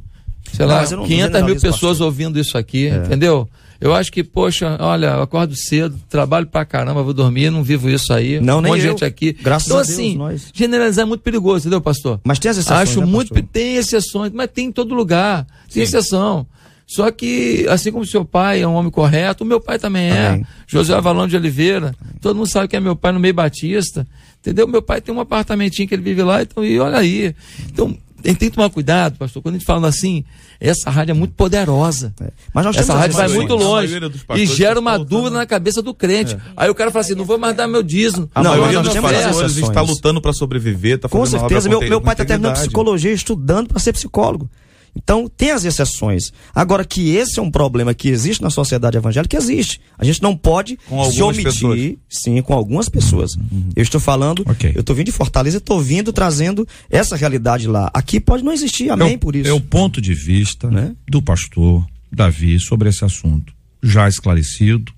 [0.53, 2.07] sei Não, lá, mas eu não 500 mil pessoas pastor.
[2.07, 3.47] ouvindo isso aqui, entendeu?
[3.81, 7.89] Eu acho que, poxa, olha, eu acordo cedo, trabalho pra caramba, vou dormir, não vivo
[7.91, 8.41] isso aí.
[8.41, 9.33] Não, um nem monte de gente aqui.
[9.33, 10.51] Graças então, a Deus, assim, nós.
[10.55, 12.21] generalizar é muito perigoso, entendeu, pastor?
[12.25, 13.35] Mas tem as exceções, Acho né, muito.
[13.35, 13.49] pastor?
[13.53, 15.47] Tem exceções, mas tem em todo lugar.
[15.73, 16.47] Tem exceção.
[16.87, 20.29] Só que, assim como seu pai é um homem correto, o meu pai também é.
[20.29, 20.47] Amém.
[20.69, 21.95] José Avalão de Oliveira.
[22.21, 24.07] Todo mundo sabe que é meu pai no meio Batista.
[24.41, 24.69] Entendeu?
[24.69, 27.35] Meu pai tem um apartamentinho que ele vive lá, então, e olha aí.
[27.69, 27.97] Então,
[28.35, 29.43] tem que tomar cuidado, pastor.
[29.43, 30.25] Quando a gente fala assim,
[30.61, 32.15] essa rádio é muito poderosa.
[32.21, 32.31] É.
[32.53, 33.99] Mas nós Essa rádio vai muito longe
[34.35, 36.37] e gera uma dúvida na cabeça do crente.
[36.57, 38.29] Aí o cara fala assim: não vou mais dar meu dízimo.
[38.35, 41.69] A Não, maioria dos pastores está lutando para sobreviver, está Com certeza.
[41.69, 44.49] obra Meu, com meu pai está terminando psicologia, estudando para ser psicólogo.
[44.97, 46.33] Então, tem as exceções.
[46.55, 49.81] Agora, que esse é um problema que existe na sociedade evangélica, existe.
[49.99, 50.79] A gente não pode
[51.13, 51.81] se omitir, pessoas.
[52.09, 53.33] sim, com algumas pessoas.
[53.77, 54.73] Eu estou falando, Ok.
[54.75, 57.91] eu estou vindo de Fortaleza e estou vindo trazendo essa realidade lá.
[57.93, 59.49] Aqui pode não existir, amém é por isso.
[59.49, 60.97] É o ponto de vista Né?
[61.09, 63.53] do pastor Davi sobre esse assunto.
[63.83, 64.93] Já esclarecido,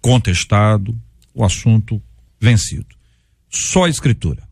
[0.00, 0.96] contestado,
[1.34, 2.02] o assunto
[2.40, 2.86] vencido.
[3.48, 4.42] Só a escritura.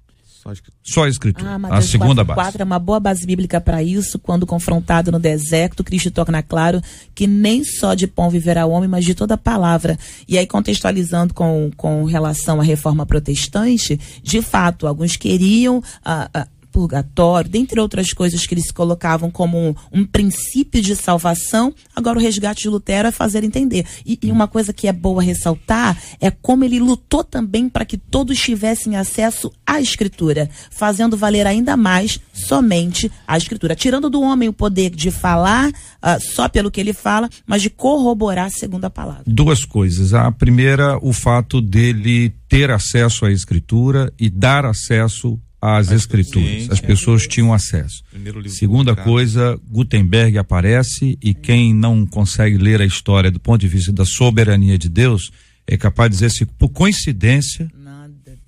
[0.43, 0.51] Só
[0.83, 1.51] Só a escritura.
[1.51, 2.41] Ah, a Mateus segunda 4, base.
[2.41, 4.19] 4 é uma boa base bíblica para isso.
[4.19, 6.81] Quando confrontado no deserto, Cristo torna claro
[7.15, 9.99] que nem só de pão viverá o homem, mas de toda a palavra.
[10.27, 15.83] E aí, contextualizando com, com relação à reforma protestante, de fato, alguns queriam.
[16.03, 21.75] ah, ah, purgatório, dentre outras coisas que eles colocavam como um, um princípio de salvação,
[21.95, 23.87] agora o resgate de Lutero é fazer entender.
[24.05, 27.99] E, e uma coisa que é boa ressaltar é como ele lutou também para que
[27.99, 34.49] todos tivessem acesso à Escritura, fazendo valer ainda mais somente a Escritura, tirando do homem
[34.49, 38.91] o poder de falar uh, só pelo que ele fala, mas de corroborar segundo a
[38.91, 39.25] palavra.
[39.27, 40.15] Duas coisas.
[40.15, 46.71] A primeira, o fato dele ter acesso à Escritura e dar acesso às escrituras.
[46.71, 48.03] As pessoas tinham acesso.
[48.47, 53.93] Segunda coisa, Gutenberg aparece e quem não consegue ler a história do ponto de vista
[53.93, 55.31] da soberania de Deus
[55.67, 57.71] é capaz de dizer se por coincidência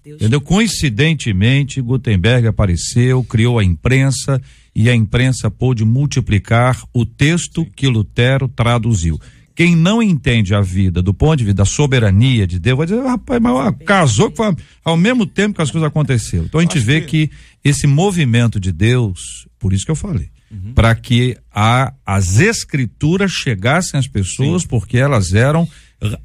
[0.05, 0.41] Entendeu?
[0.41, 4.43] Coincidentemente, Gutenberg apareceu, criou a imprensa
[4.75, 9.21] e a imprensa pôde multiplicar o texto que Lutero traduziu.
[9.55, 13.03] Quem não entende a vida do ponto de vista da soberania de Deus vai dizer,
[13.03, 16.45] rapaz, mas casou que foi ao mesmo tempo que as coisas aconteceram.
[16.45, 17.29] Então a gente vê que...
[17.29, 20.73] que esse movimento de Deus, por isso que eu falei, uhum.
[20.75, 24.69] para que a, as escrituras chegassem às pessoas, Sim.
[24.69, 25.69] porque elas eram,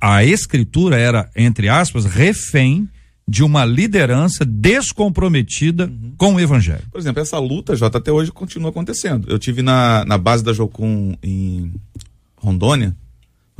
[0.01, 2.89] a escritura era, entre aspas, refém
[3.27, 6.13] de uma liderança descomprometida uhum.
[6.17, 6.85] com o evangelho.
[6.89, 9.29] Por exemplo, essa luta, Jota, até hoje continua acontecendo.
[9.29, 11.71] Eu tive na, na base da Jocum em
[12.35, 12.95] Rondônia,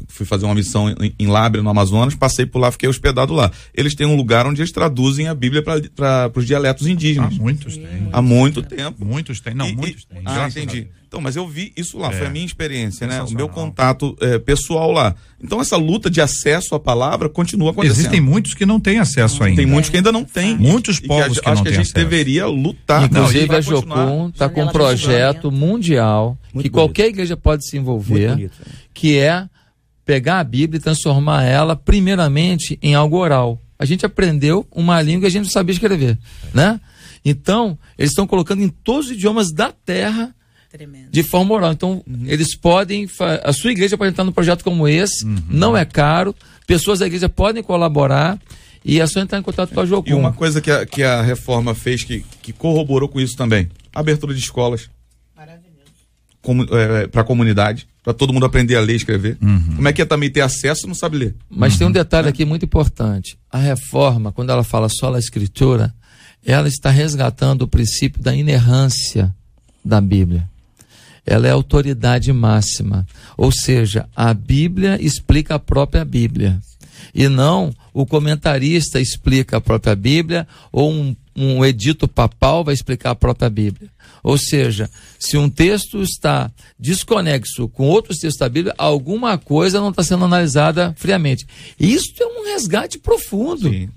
[0.07, 3.51] fui fazer uma missão em, em Lábrea, no Amazonas, passei por lá, fiquei hospedado lá.
[3.73, 7.33] Eles têm um lugar onde eles traduzem a Bíblia para os dialetos indígenas.
[7.33, 8.09] Há muitos têm.
[8.11, 9.05] Há muito tempo.
[9.05, 10.21] Muitos têm, não, e, muitos têm.
[10.25, 10.87] Ah, entendi.
[11.07, 12.11] Então, mas eu vi isso lá, é.
[12.11, 13.23] foi a minha experiência, né?
[13.23, 15.15] O meu contato é, pessoal lá.
[15.41, 17.99] Então, essa luta de acesso à palavra continua acontecendo.
[17.99, 19.55] Existem muitos que não têm acesso ainda.
[19.55, 20.57] Tem muitos que ainda não têm.
[20.57, 21.95] Muitos povos que, que, acho que a gente acesso.
[21.95, 23.05] deveria lutar.
[23.05, 26.71] Inclusive, a Jocum está com um projeto mundial Muito que bonito.
[26.71, 28.73] qualquer igreja pode se envolver, bonito, né?
[28.93, 29.47] que é
[30.07, 33.61] pegar a Bíblia e transformar ela, primeiramente, em algo oral.
[33.77, 36.17] A gente aprendeu uma língua que a gente não sabia escrever,
[36.53, 36.79] né?
[37.23, 40.33] Então, eles estão colocando em todos os idiomas da terra
[40.71, 41.11] Tremendo.
[41.11, 41.73] de forma oral.
[41.73, 42.23] Então, uhum.
[42.25, 43.05] eles podem.
[43.43, 45.43] A sua igreja pode entrar num projeto como esse, uhum.
[45.49, 46.33] não é caro,
[46.65, 48.39] pessoas da igreja podem colaborar.
[48.85, 50.09] E é só entrar em contato com a Jocum.
[50.09, 53.69] E uma coisa que a, que a reforma fez que, que corroborou com isso também:
[53.93, 54.89] abertura de escolas.
[55.35, 56.77] Maravilhoso.
[56.77, 59.37] É, Para a comunidade para todo mundo aprender a ler e escrever.
[59.41, 59.75] Uhum.
[59.75, 61.35] Como é que é também ter acesso e não sabe ler?
[61.49, 61.79] Mas uhum.
[61.79, 63.37] tem um detalhe aqui muito importante.
[63.51, 65.93] A reforma, quando ela fala só a escritura,
[66.45, 69.35] ela está resgatando o princípio da inerrância
[69.83, 70.49] da Bíblia.
[71.25, 73.05] Ela é autoridade máxima.
[73.35, 76.61] Ou seja, a Bíblia explica a própria Bíblia.
[77.13, 83.11] E não o comentarista explica a própria Bíblia ou um, um edito papal vai explicar
[83.11, 83.89] a própria Bíblia.
[84.23, 89.89] Ou seja, se um texto está desconexo com outros textos da Bíblia, alguma coisa não
[89.89, 91.45] está sendo analisada friamente.
[91.79, 93.69] Isso é um resgate profundo.
[93.69, 93.89] Sim.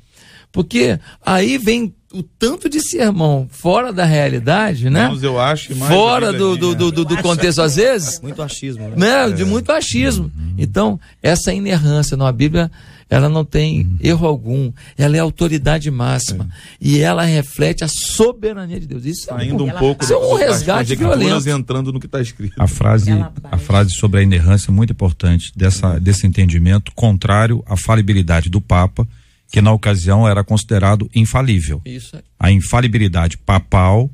[0.53, 5.05] Porque aí vem o tanto de sermão fora da realidade, né?
[5.05, 8.21] Menos eu acho, mais fora do, do, do, do, do contexto às vezes.
[8.21, 8.95] Muito achismo, né?
[8.97, 9.31] né?
[9.31, 9.31] É.
[9.31, 10.31] De muito achismo.
[10.59, 12.71] Então, essa inerrância, não, a Bíblia
[13.11, 13.97] ela não tem uhum.
[14.01, 16.77] erro algum, ela é autoridade máxima é.
[16.81, 19.05] e ela reflete a soberania de Deus.
[19.05, 21.49] Isso é um, um pouco isso é um resgate violento.
[21.49, 22.55] entrando no que está escrito.
[22.57, 23.11] A frase,
[23.43, 28.61] a frase sobre a inerrância é muito importante dessa, desse entendimento contrário à falibilidade do
[28.61, 29.07] Papa,
[29.51, 31.83] que na ocasião era considerado infalível.
[31.85, 32.15] Isso.
[32.15, 32.23] É.
[32.39, 34.09] A infalibilidade papal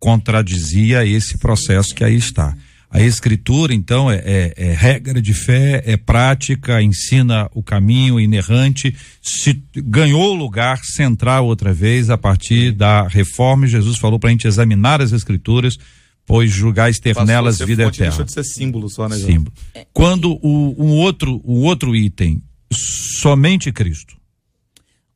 [0.00, 2.56] contradizia esse processo que aí está.
[2.90, 8.96] A escritura, então, é, é, é, regra de fé, é prática, ensina o caminho inerrante,
[9.22, 13.66] se ganhou lugar central outra vez a partir da reforma.
[13.66, 15.78] Jesus falou para a gente examinar as escrituras,
[16.24, 18.16] pois julgais ter nelas vida fonte, eterna.
[18.16, 19.16] Deixa de ser símbolo só, né?
[19.16, 19.52] Símbolo.
[19.92, 24.17] Quando o, o outro, o outro item, somente Cristo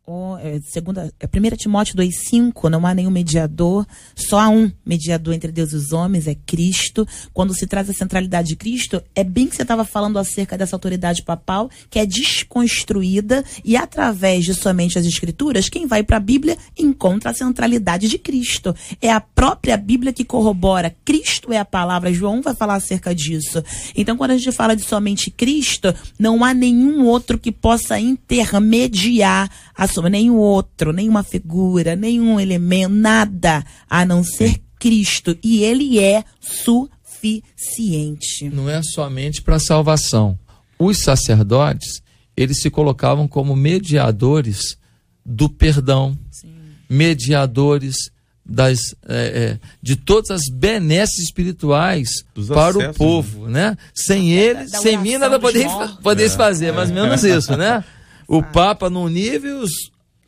[0.05, 3.87] o, é, segunda, é 1 Timóteo 2,5, não há nenhum mediador,
[4.17, 7.07] só há um mediador entre Deus e os homens, é Cristo.
[7.33, 10.75] Quando se traz a centralidade de Cristo, é bem que você estava falando acerca dessa
[10.75, 16.21] autoridade papal, que é desconstruída, e através de somente as Escrituras, quem vai para a
[16.21, 18.75] Bíblia encontra a centralidade de Cristo.
[19.01, 20.95] É a própria Bíblia que corrobora.
[21.05, 22.12] Cristo é a palavra.
[22.12, 23.62] João vai falar acerca disso.
[23.95, 29.49] Então, quando a gente fala de somente Cristo, não há nenhum outro que possa intermediar
[29.77, 35.36] a soma, nenhum outro, nenhuma figura, nenhum elemento, nada a não ser Cristo.
[35.43, 38.49] E ele é suficiente.
[38.53, 40.38] Não é somente para salvação.
[40.78, 42.03] Os sacerdotes,
[42.36, 44.76] eles se colocavam como mediadores
[45.24, 46.49] do perdão, Sim.
[46.88, 48.11] mediadores
[48.45, 53.70] das, é, é, de todas as benesses espirituais Dos para acessos, o povo, né?
[53.70, 53.78] né?
[53.95, 55.68] Sem eles, sem mim, nada poderia,
[56.03, 56.36] poderia é.
[56.36, 57.84] fazer, mais ou menos isso, né?
[58.29, 59.70] o Papa num nível, os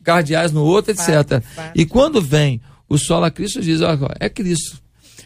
[0.03, 1.43] cardeais no outro, etc.
[1.75, 3.89] E quando vem O sola Cristo diz, ó,
[4.19, 4.79] é Cristo.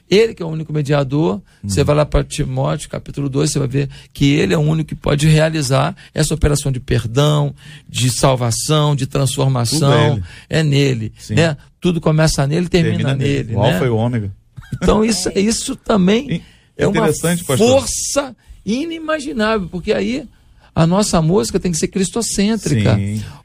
[0.10, 1.42] Ele que é o único mediador.
[1.64, 4.90] Você vai lá para Timóteo, capítulo 2, você vai ver que ele é o único
[4.90, 7.54] que pode realizar essa operação de perdão,
[7.88, 10.16] de salvação, de transformação.
[10.16, 11.14] Tudo é nele.
[11.30, 11.56] Né?
[11.80, 13.44] Tudo começa nele e termina, Termina nele.
[13.44, 13.56] nele.
[13.56, 13.74] O né?
[13.74, 14.32] Alfa e o Ômega.
[14.74, 16.42] Então isso, isso também
[16.78, 17.68] é uma Interessante, pastor.
[17.68, 20.26] força inimaginável, porque aí
[20.74, 22.98] a nossa música tem que ser cristocêntrica.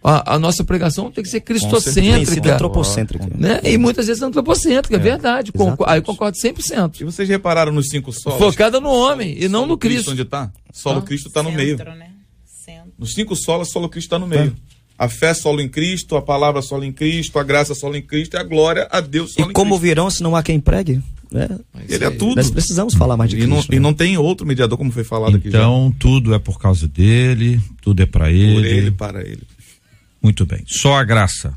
[0.02, 2.54] A, a nossa pregação tem que ser cristocêntrica.
[2.54, 3.28] antropocêntrica.
[3.34, 3.60] Né?
[3.64, 5.52] E muitas vezes antropocêntrica, é verdade.
[5.86, 7.00] Aí eu concordo 100%.
[7.00, 8.38] E vocês repararam nos cinco solos?
[8.38, 10.10] Focada no homem e não Solo no Cristo.
[10.10, 10.52] Onde tá?
[10.72, 11.02] Solo Ah.
[11.02, 11.76] Cristo tá no meio.
[11.78, 12.10] Né?
[12.98, 14.54] Nos cinco solos, solo Cristo está no meio.
[14.98, 18.34] A fé solo em Cristo, a palavra solo em Cristo, a graça solo em Cristo
[18.34, 19.82] e a glória a Deus solo E em como Cristo.
[19.82, 21.02] virão se não há quem pregue?
[21.32, 21.48] né?
[21.88, 22.36] Ele é tudo.
[22.36, 23.72] Nós precisamos falar mais de E não, Cristo.
[23.72, 23.80] e né?
[23.80, 25.58] não tem outro mediador, como foi falado aqui já.
[25.58, 28.54] Então, tudo é por causa dele, tudo é para ele.
[28.54, 29.42] Por ele, para ele.
[30.22, 30.62] Muito bem.
[30.66, 31.52] Só a graça.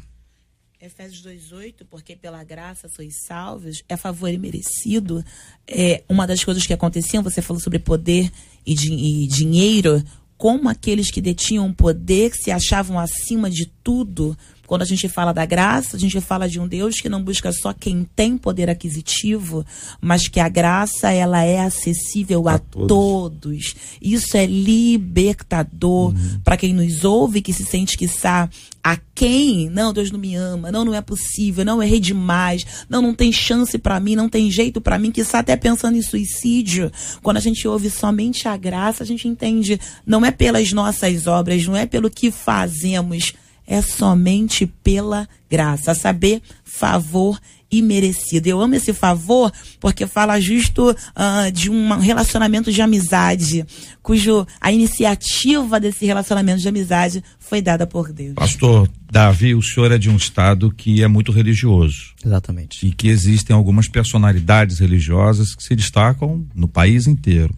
[0.82, 5.24] Efésios 2,8, porque pela graça sois salvos, é favor e merecido.
[5.68, 8.32] É, uma das coisas que aconteciam, você falou sobre poder
[8.66, 10.04] e, di- e dinheiro,
[10.38, 14.38] como aqueles que detinham poder, que se achavam acima de tudo.
[14.68, 17.54] Quando a gente fala da graça, a gente fala de um Deus que não busca
[17.54, 19.66] só quem tem poder aquisitivo,
[20.02, 22.88] mas que a graça ela é acessível a, A todos.
[22.88, 23.76] todos.
[24.02, 26.14] Isso é libertador
[26.44, 28.50] para quem nos ouve, que se sente que está
[28.84, 29.70] a quem?
[29.70, 30.72] Não, Deus não me ama.
[30.72, 31.66] Não, não é possível.
[31.66, 32.66] Não, errei demais.
[32.90, 34.16] Não, não tem chance para mim.
[34.16, 35.12] Não tem jeito para mim.
[35.12, 36.92] Que está até pensando em suicídio.
[37.22, 39.80] Quando a gente ouve somente a graça, a gente entende.
[40.06, 43.34] Não é pelas nossas obras, não é pelo que fazemos.
[43.68, 45.94] É somente pela graça.
[45.94, 47.38] Saber favor
[47.72, 48.48] e merecido.
[48.48, 53.66] Eu amo esse favor porque fala justo ah, de um relacionamento de amizade,
[54.02, 58.36] cujo a iniciativa desse relacionamento de amizade foi dada por Deus.
[58.36, 62.86] Pastor Davi, o senhor é de um estado que é muito religioso Exatamente.
[62.86, 67.54] e que existem algumas personalidades religiosas que se destacam no país inteiro.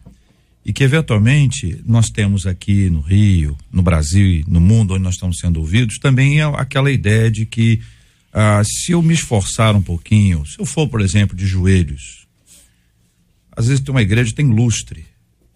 [0.65, 5.15] E que, eventualmente, nós temos aqui no Rio, no Brasil e no mundo onde nós
[5.15, 7.81] estamos sendo ouvidos, também é aquela ideia de que
[8.33, 12.27] ah, se eu me esforçar um pouquinho, se eu for, por exemplo, de joelhos,
[13.51, 15.05] às vezes tem uma igreja tem lustre.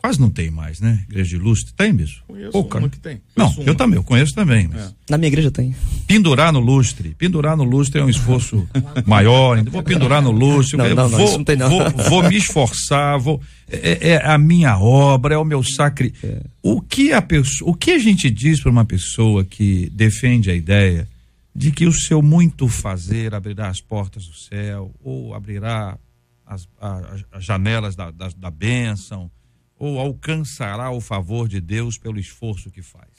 [0.03, 1.01] Quase não tem mais, né?
[1.07, 1.73] Igreja de lustre.
[1.75, 2.17] Tem mesmo?
[2.27, 2.91] Conheço Pouca, uma né?
[2.91, 3.21] que tem.
[3.37, 3.75] Não, Conheço eu uma.
[3.77, 4.67] também, eu conheço também.
[4.67, 5.73] Mas Na minha igreja tem.
[6.05, 7.15] pendurar no lustre.
[7.17, 8.67] Pendurar no lustre é um esforço
[9.07, 9.55] maior.
[9.57, 10.75] ainda Vou pendurar no lustre.
[10.77, 11.69] Não, eu não, não, vou, não tem não.
[11.69, 13.17] Vou, vou me esforçar.
[13.17, 13.41] Vou,
[13.71, 16.13] é, é a minha obra, é o meu sacri.
[16.61, 20.53] O que a pessoa, o que a gente diz para uma pessoa que defende a
[20.53, 21.07] ideia
[21.55, 25.97] de que o seu muito fazer abrirá as portas do céu ou abrirá
[26.45, 29.31] as, a- as janelas da, da, da bênção
[29.77, 33.09] ou alcançará o favor de Deus pelo esforço que faz?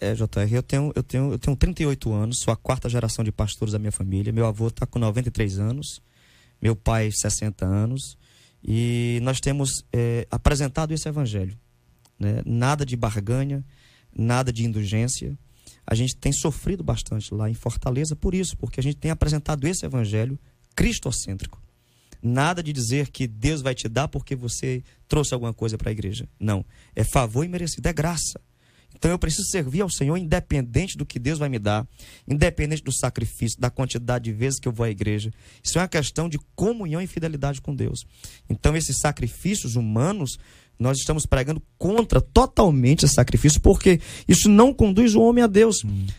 [0.00, 3.32] É, JR, eu tenho, eu, tenho, eu tenho 38 anos, sou a quarta geração de
[3.32, 4.32] pastores da minha família.
[4.32, 6.00] Meu avô está com 93 anos,
[6.62, 8.16] meu pai 60 anos.
[8.62, 11.56] E nós temos é, apresentado esse evangelho.
[12.18, 12.42] né?
[12.44, 13.64] Nada de barganha,
[14.16, 15.38] nada de indulgência.
[15.86, 19.66] A gente tem sofrido bastante lá em Fortaleza por isso, porque a gente tem apresentado
[19.66, 20.38] esse evangelho
[20.74, 21.60] cristocêntrico.
[22.22, 25.92] Nada de dizer que Deus vai te dar porque você trouxe alguma coisa para a
[25.92, 26.28] igreja.
[26.38, 26.64] Não.
[26.94, 28.40] É favor e merecido, é graça.
[28.98, 31.86] Então eu preciso servir ao Senhor independente do que Deus vai me dar,
[32.26, 35.32] independente do sacrifício, da quantidade de vezes que eu vou à igreja.
[35.62, 38.04] Isso é uma questão de comunhão e fidelidade com Deus.
[38.50, 40.36] Então esses sacrifícios humanos,
[40.76, 45.76] nós estamos pregando contra totalmente esse sacrifício, porque isso não conduz o homem a Deus.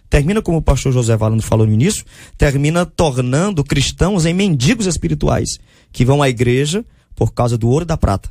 [0.10, 2.06] Termina como o pastor José Valando falou no início,
[2.38, 5.50] termina tornando cristãos em mendigos espirituais,
[5.92, 8.30] que vão à igreja por causa do ouro e da prata.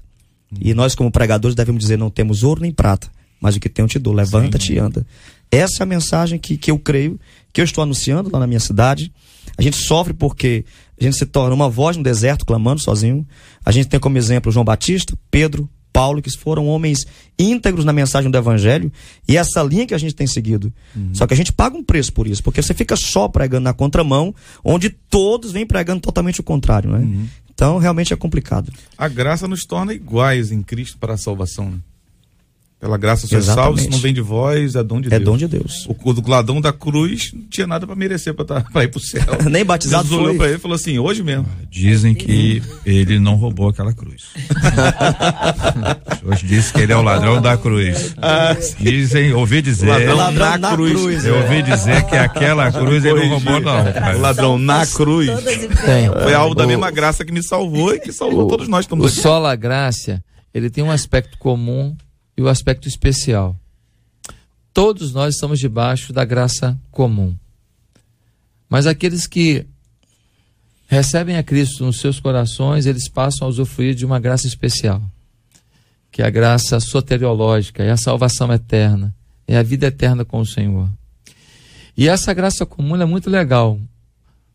[0.59, 3.11] E nós, como pregadores, devemos dizer: não temos ouro nem prata,
[3.41, 4.13] mas o que tenho eu te dou.
[4.13, 5.07] Levanta-te e anda.
[5.51, 7.19] Essa é a mensagem que, que eu creio,
[7.53, 9.13] que eu estou anunciando lá na minha cidade.
[9.57, 10.65] A gente sofre porque
[11.01, 13.27] a gente se torna uma voz no deserto, clamando sozinho.
[13.65, 17.07] A gente tem como exemplo João Batista, Pedro, Paulo, que foram homens
[17.39, 18.93] íntegros na mensagem do Evangelho.
[19.27, 20.73] E essa linha que a gente tem seguido.
[21.13, 23.73] Só que a gente paga um preço por isso, porque você fica só pregando na
[23.73, 27.01] contramão, onde todos vêm pregando totalmente o contrário, né?
[27.53, 28.73] Então, realmente é complicado.
[28.97, 31.83] A graça nos torna iguais em Cristo para a salvação.
[32.81, 35.25] Pela graça sois salvos, isso não vem de vós, é dom de É Deus.
[35.25, 35.85] dom de Deus.
[35.89, 39.25] O, o ladrão da cruz não tinha nada para merecer para ir para o céu.
[39.51, 40.39] Nem batizado Jesus olhou foi.
[40.39, 41.45] para ele e falou assim: hoje mesmo.
[41.69, 44.27] Dizem que ele não roubou aquela cruz.
[46.25, 48.15] Hoje disse que ele é o ladrão da cruz.
[48.79, 49.87] Dizem, ouvi dizer.
[49.89, 50.93] Ladrão Ladrão na cruz.
[50.93, 51.25] cruz.
[51.25, 53.81] Eu ouvi dizer que aquela cruz ele não roubou, não.
[53.81, 54.17] O cara.
[54.19, 55.29] ladrão na cruz.
[55.85, 56.09] Tem.
[56.23, 58.87] Foi algo da O- mesma graça que me salvou e que salvou o- todos nós
[58.87, 59.21] que O estamos aqui.
[59.21, 60.23] sola graça,
[60.55, 61.97] ele tem um aspecto comum
[62.39, 63.57] e o aspecto especial.
[64.73, 67.37] Todos nós estamos debaixo da graça comum.
[68.69, 69.67] Mas aqueles que
[70.87, 75.03] recebem a Cristo nos seus corações, eles passam a usufruir de uma graça especial,
[76.13, 79.13] que é a graça soteriológica, é a salvação eterna,
[79.45, 80.89] é a vida eterna com o Senhor.
[81.97, 83.81] E essa graça comum é muito legal,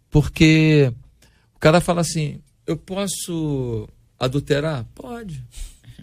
[0.10, 0.90] porque
[1.54, 4.86] o cara fala assim: eu posso adulterar?
[4.96, 5.44] Pode.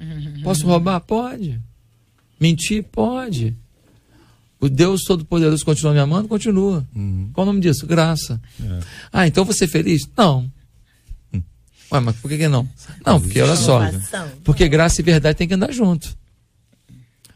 [0.43, 1.01] Posso roubar?
[1.01, 1.61] Pode.
[2.41, 2.83] Mentir?
[2.85, 3.55] Pode.
[4.59, 6.29] O Deus Todo-Poderoso continua me amando?
[6.29, 6.87] Continua.
[6.95, 7.31] Uhum.
[7.33, 7.87] Qual o nome disso?
[7.87, 8.41] Graça.
[8.63, 8.81] É.
[9.13, 10.03] Ah, então você feliz?
[10.17, 10.51] Não.
[11.33, 11.43] Hum.
[11.93, 12.69] Ué, mas por que, que não?
[13.05, 13.81] Não, porque olha só.
[14.45, 16.17] Porque graça e verdade tem que andar junto.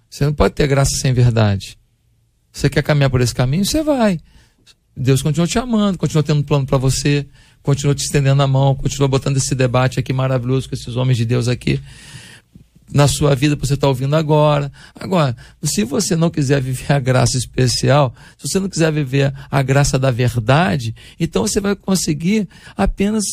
[0.09, 1.79] Você não pode ter graça sem verdade.
[2.53, 3.65] Você quer caminhar por esse caminho?
[3.65, 4.21] Você vai.
[4.97, 7.27] Deus continua te amando, continua tendo um plano para você,
[7.63, 11.25] continua te estendendo a mão, continua botando esse debate aqui maravilhoso com esses homens de
[11.25, 11.81] Deus aqui
[12.93, 14.71] na sua vida, você está ouvindo agora.
[14.95, 19.63] Agora, se você não quiser viver a graça especial, se você não quiser viver a
[19.63, 23.25] graça da verdade, então você vai conseguir apenas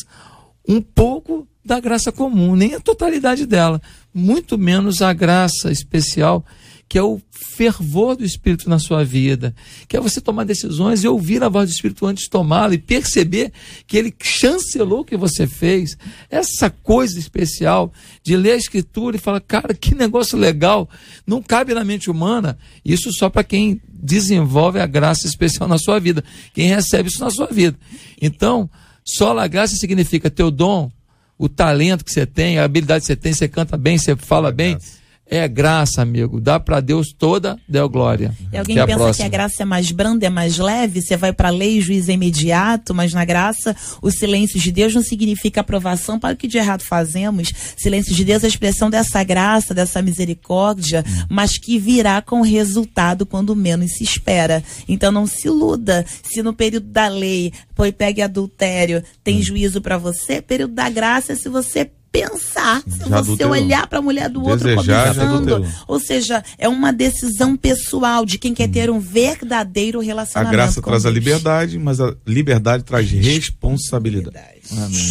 [0.66, 3.80] um pouco da graça comum, nem a totalidade dela,
[4.12, 6.44] muito menos a graça especial
[6.92, 9.54] que é o fervor do Espírito na sua vida,
[9.88, 12.78] que é você tomar decisões e ouvir a voz do Espírito antes de tomá-la e
[12.78, 13.50] perceber
[13.86, 15.96] que ele chancelou o que você fez.
[16.28, 17.90] Essa coisa especial
[18.22, 20.86] de ler a Escritura e falar, cara, que negócio legal,
[21.26, 22.58] não cabe na mente humana.
[22.84, 26.22] Isso só para quem desenvolve a graça especial na sua vida,
[26.52, 27.78] quem recebe isso na sua vida.
[28.20, 28.68] Então,
[29.02, 30.92] só a graça significa teu dom,
[31.38, 34.52] o talento que você tem, a habilidade que você tem, você canta bem, você fala
[34.52, 34.74] bem.
[34.74, 35.01] Graça
[35.32, 36.38] é graça, amigo.
[36.38, 38.36] Dá para Deus toda, deu glória.
[38.52, 39.14] E alguém pensa próxima.
[39.14, 42.08] que a graça é mais branda, é mais leve, você vai para a lei, juiz
[42.10, 46.46] é imediato, mas na graça, o silêncio de Deus não significa aprovação para o que
[46.46, 47.50] de errado fazemos.
[47.78, 53.24] Silêncio de Deus é a expressão dessa graça, dessa misericórdia, mas que virá com resultado
[53.24, 54.62] quando menos se espera.
[54.86, 56.04] Então não se iluda.
[56.22, 59.42] Se no período da lei, foi pegue adultério, tem hum.
[59.42, 63.98] juízo para você, período da graça é se você pensar, se já você olhar para
[63.98, 65.66] a mulher do outro cobiçando.
[65.88, 70.54] Ou seja, é uma decisão pessoal de quem quer ter um verdadeiro relacionamento.
[70.54, 71.10] A graça traz Deus.
[71.12, 74.60] a liberdade, mas a liberdade traz responsabilidade.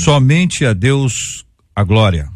[0.03, 1.43] Somente a Deus
[1.75, 2.29] a glória.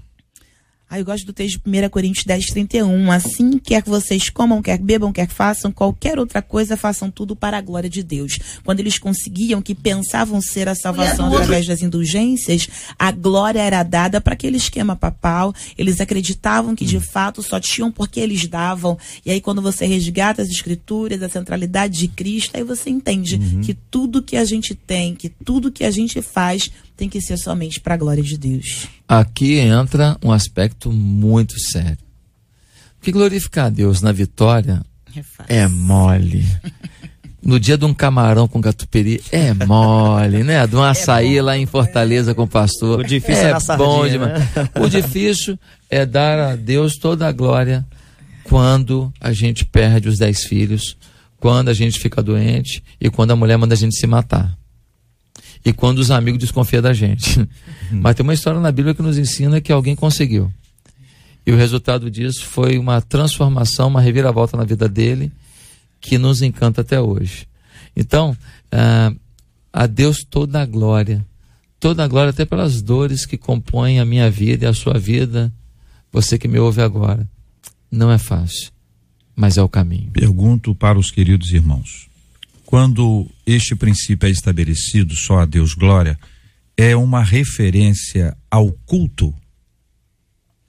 [0.88, 3.12] Ah, eu gosto do texto de 1 Coríntios 10, 31.
[3.12, 7.10] Assim, quer que vocês comam, quer que bebam, quer que façam qualquer outra coisa, façam
[7.10, 8.38] tudo para a glória de Deus.
[8.64, 12.68] Quando eles conseguiam, que pensavam ser a salvação através das indulgências,
[13.00, 15.56] a glória era dada para aquele esquema papal.
[15.76, 18.96] Eles acreditavam que de fato só tinham porque eles davam.
[19.26, 23.62] E aí, quando você resgata as escrituras, a centralidade de Cristo, aí você entende uhum.
[23.62, 27.38] que tudo que a gente tem, que tudo que a gente faz, tem que ser
[27.38, 28.88] somente para a glória de Deus.
[29.08, 31.98] Aqui entra um aspecto muito sério.
[32.98, 34.82] Porque glorificar a Deus na vitória
[35.48, 36.46] é, é mole.
[37.42, 40.66] No dia de um camarão com catupiry é mole, né?
[40.66, 43.02] De um é açaí é lá em Fortaleza com o pastor.
[43.02, 44.40] O difícil é, é bom sardinha, demais.
[44.40, 44.70] Né?
[44.80, 47.86] O difícil é dar a Deus toda a glória
[48.46, 50.98] quando a gente perde os dez filhos,
[51.40, 54.58] quando a gente fica doente e quando a mulher manda a gente se matar
[55.66, 57.40] e quando os amigos desconfiam da gente.
[57.40, 57.48] Uhum.
[58.02, 60.54] Mas tem uma história na Bíblia que nos ensina que alguém conseguiu.
[61.44, 65.32] E o resultado disso foi uma transformação, uma reviravolta na vida dele,
[66.00, 67.48] que nos encanta até hoje.
[67.96, 68.38] Então,
[68.72, 69.20] uh,
[69.74, 71.26] a Deus toda a glória.
[71.80, 75.52] Toda a glória, até pelas dores que compõem a minha vida e a sua vida.
[76.12, 77.28] Você que me ouve agora.
[77.92, 78.72] Não é fácil,
[79.36, 80.12] mas é o caminho.
[80.12, 82.08] Pergunto para os queridos irmãos
[82.66, 86.18] quando este princípio é estabelecido, só a Deus glória,
[86.76, 89.34] é uma referência ao culto.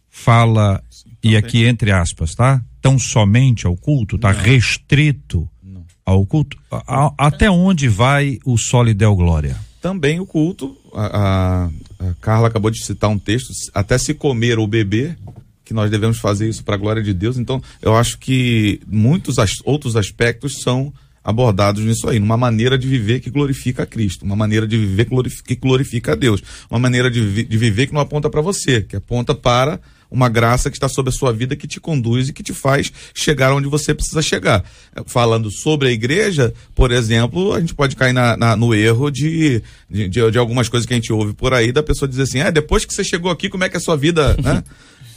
[0.08, 0.82] Fala,
[1.22, 2.62] e aqui entre aspas, tá?
[2.80, 4.40] Tão somente ao culto, tá Não.
[4.40, 5.84] restrito Não.
[6.04, 6.56] ao culto.
[6.70, 9.56] A, a, até onde vai o Solidel Glória?
[9.80, 10.76] Também o culto.
[10.94, 11.68] A,
[11.98, 15.18] a, Carla acabou de citar um texto, até se comer ou beber,
[15.64, 17.36] que nós devemos fazer isso para a glória de Deus.
[17.36, 20.92] Então, eu acho que muitos as, outros aspectos são
[21.26, 25.08] abordados nisso aí, numa maneira de viver que glorifica a Cristo, uma maneira de viver
[25.44, 28.80] que glorifica a Deus, uma maneira de, vi de viver que não aponta para você,
[28.80, 32.32] que aponta para uma graça que está sobre a sua vida que te conduz e
[32.32, 34.64] que te faz chegar onde você precisa chegar.
[35.04, 39.60] Falando sobre a igreja, por exemplo, a gente pode cair na, na, no erro de,
[39.90, 42.50] de, de, algumas coisas que a gente ouve por aí, da pessoa dizer assim, ah,
[42.50, 44.62] depois que você chegou aqui, como é que é a sua vida, né?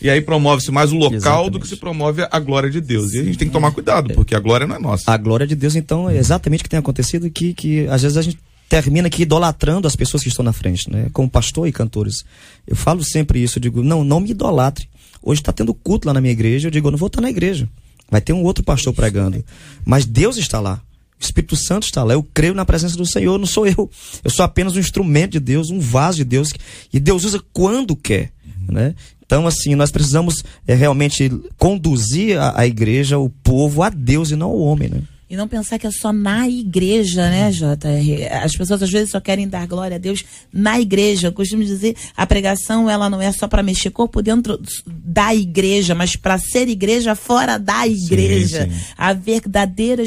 [0.02, 1.52] E aí promove-se mais o local exatamente.
[1.52, 3.14] do que se promove a glória de Deus.
[3.14, 5.12] E a gente tem que tomar cuidado, porque a glória não é nossa.
[5.12, 8.18] A glória de Deus, então, é exatamente o que tem acontecido que, que às vezes
[8.18, 8.40] a gente
[8.70, 11.08] termina aqui idolatrando as pessoas que estão na frente, né?
[11.12, 12.24] Como pastor e cantores.
[12.68, 14.88] Eu falo sempre isso, eu digo, não, não me idolatre.
[15.22, 17.30] Hoje está tendo culto lá na minha igreja, eu digo, eu não vou estar na
[17.30, 17.68] igreja.
[18.10, 19.44] Vai ter um outro pastor pregando.
[19.86, 20.82] Mas Deus está lá.
[21.20, 22.14] O Espírito Santo está lá.
[22.14, 23.90] Eu creio na presença do Senhor, não sou eu.
[24.24, 26.54] Eu sou apenas um instrumento de Deus, um vaso de Deus.
[26.94, 28.32] E Deus usa quando quer.
[28.68, 28.96] Né?
[29.30, 34.36] Então, assim, nós precisamos é, realmente conduzir a, a igreja, o povo, a Deus e
[34.36, 34.90] não ao homem.
[34.90, 35.02] Né?
[35.30, 38.44] E não pensar que é só na igreja, né, JR?
[38.44, 41.28] As pessoas às vezes só querem dar glória a Deus na igreja.
[41.28, 45.94] Eu costumo dizer, a pregação ela não é só para mexer corpo dentro da igreja,
[45.94, 48.64] mas para ser igreja fora da igreja.
[48.64, 48.82] Sim, sim.
[48.98, 50.04] A verdadeira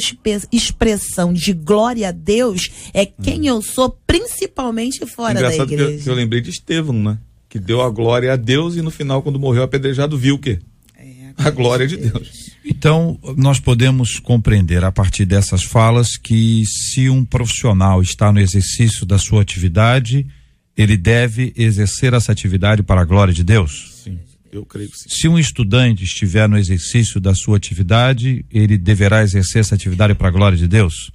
[0.50, 3.54] expressão de glória a Deus é quem hum.
[3.54, 6.02] eu sou, principalmente fora da igreja.
[6.02, 7.18] Que eu, eu lembrei de Estevão, né?
[7.52, 10.58] Que deu a glória a Deus e no final, quando morreu apedrejado, viu o quê?
[10.96, 12.50] É, a glória de Deus.
[12.64, 19.04] Então, nós podemos compreender a partir dessas falas que se um profissional está no exercício
[19.04, 20.26] da sua atividade,
[20.74, 24.00] ele deve exercer essa atividade para a glória de Deus?
[24.02, 24.18] Sim,
[24.50, 25.10] eu creio que sim.
[25.10, 30.28] Se um estudante estiver no exercício da sua atividade, ele deverá exercer essa atividade para
[30.28, 31.12] a glória de Deus?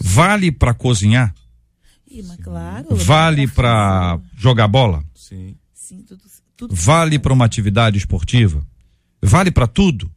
[0.00, 1.34] Vale para cozinhar?
[2.10, 2.96] Sim, claro.
[2.96, 5.04] Vale para jogar bola?
[5.14, 5.56] Sim.
[5.72, 6.22] Sim tudo,
[6.56, 8.66] tudo vale para uma atividade esportiva?
[9.22, 10.10] Vale para tudo?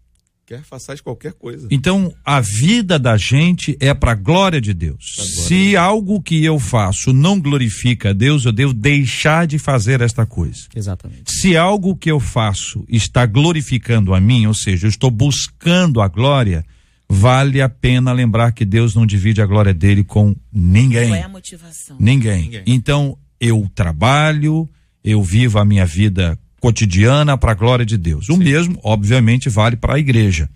[0.52, 1.68] quer, façais qualquer coisa.
[1.72, 5.14] Então, a vida da gente é para a glória de Deus.
[5.16, 10.02] Glória Se algo que eu faço não glorifica a Deus, eu devo deixar de fazer
[10.02, 10.68] esta coisa.
[10.76, 11.32] Exatamente.
[11.32, 16.08] Se algo que eu faço está glorificando a mim, ou seja, eu estou buscando a
[16.10, 16.66] glória,
[17.14, 21.10] vale a pena lembrar que Deus não divide a glória dele com ninguém.
[21.10, 21.98] Qual é a motivação?
[22.00, 22.44] Ninguém.
[22.44, 22.64] ninguém.
[22.66, 24.70] Então, eu trabalho,
[25.04, 28.30] eu vivo a minha vida cotidiana para a glória de Deus.
[28.30, 28.44] O Sim.
[28.44, 30.50] mesmo, obviamente, vale para a igreja.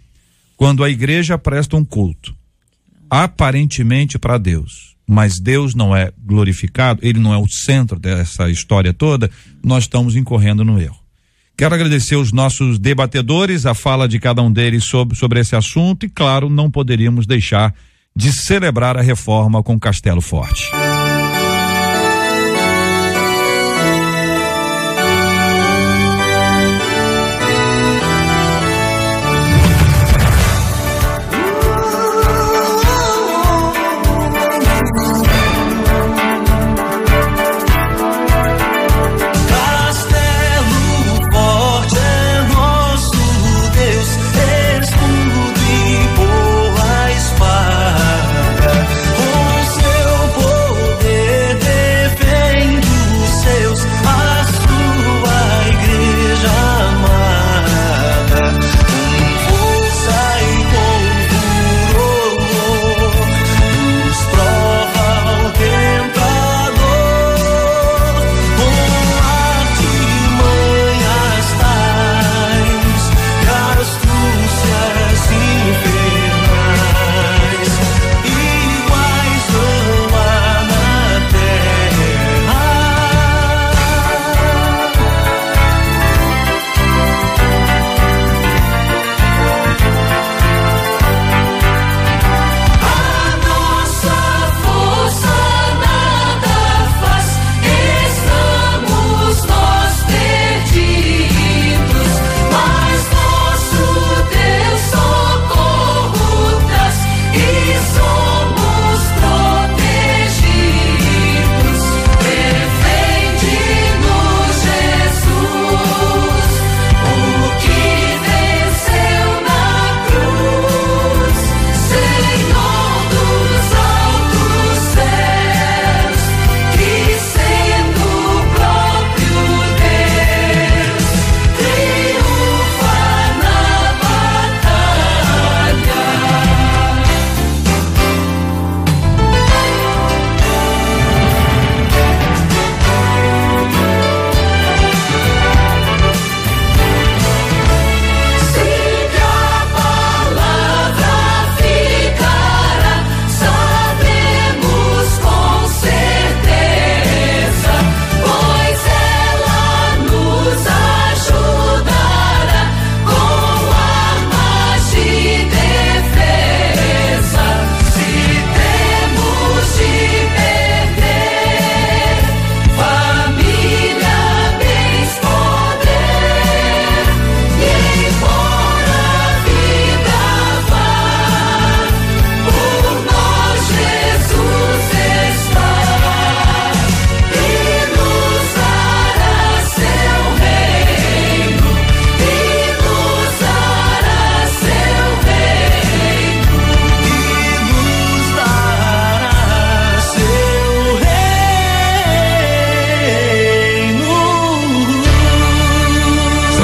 [0.55, 2.33] Quando a igreja presta um culto,
[3.09, 8.93] aparentemente para Deus, mas Deus não é glorificado, ele não é o centro dessa história
[8.93, 9.29] toda,
[9.61, 11.04] nós estamos incorrendo no erro.
[11.57, 16.05] Quero agradecer os nossos debatedores, a fala de cada um deles sobre, sobre esse assunto
[16.05, 17.73] e, claro, não poderíamos deixar
[18.13, 20.69] de celebrar a reforma com Castelo Forte.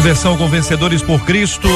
[0.02, 1.70] Conversão com Vencedores por Cristo,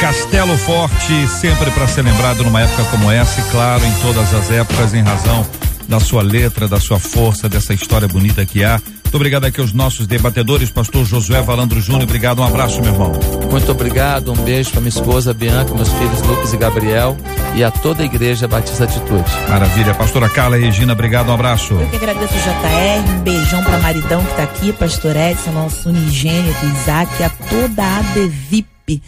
[0.00, 4.50] Castelo Forte, sempre para ser lembrado numa época como essa, e claro, em todas as
[4.50, 5.46] épocas, em razão
[5.86, 8.80] da sua letra, da sua força, dessa história bonita que há.
[9.10, 12.04] Muito obrigado aqui aos nossos debatedores, pastor Josué Valandro Júnior.
[12.04, 13.10] Obrigado, um abraço, meu irmão.
[13.50, 17.16] Muito obrigado, um beijo para minha esposa Bianca, meus filhos Lucas e Gabriel
[17.56, 19.28] e a toda a igreja Batista Atitude.
[19.48, 19.94] Maravilha.
[19.94, 21.74] Pastora Carla e Regina, obrigado, um abraço.
[21.74, 25.88] Eu que agradeço o JR, um beijão para Maridão que está aqui, pastor Edson, nosso
[25.88, 29.02] unigênito, Isaac, e a toda a ADVIP.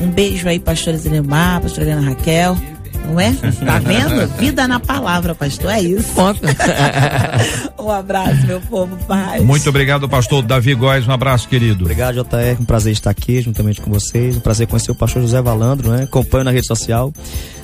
[0.00, 2.56] Um beijo aí, pastor Zilemar, pastora Helena Raquel.
[3.06, 3.32] Não é?
[3.32, 4.26] Tá vendo?
[4.38, 5.70] Vida na palavra, pastor.
[5.70, 6.12] É isso.
[7.78, 9.42] um abraço, meu povo, paz.
[9.42, 11.06] Muito obrigado, pastor Davi Góes.
[11.06, 11.84] Um abraço, querido.
[11.84, 12.60] Obrigado, JR.
[12.60, 14.36] Um prazer estar aqui juntamente com vocês.
[14.36, 16.04] Um prazer conhecer o pastor José Valandro, né?
[16.04, 17.12] Acompanho na rede social.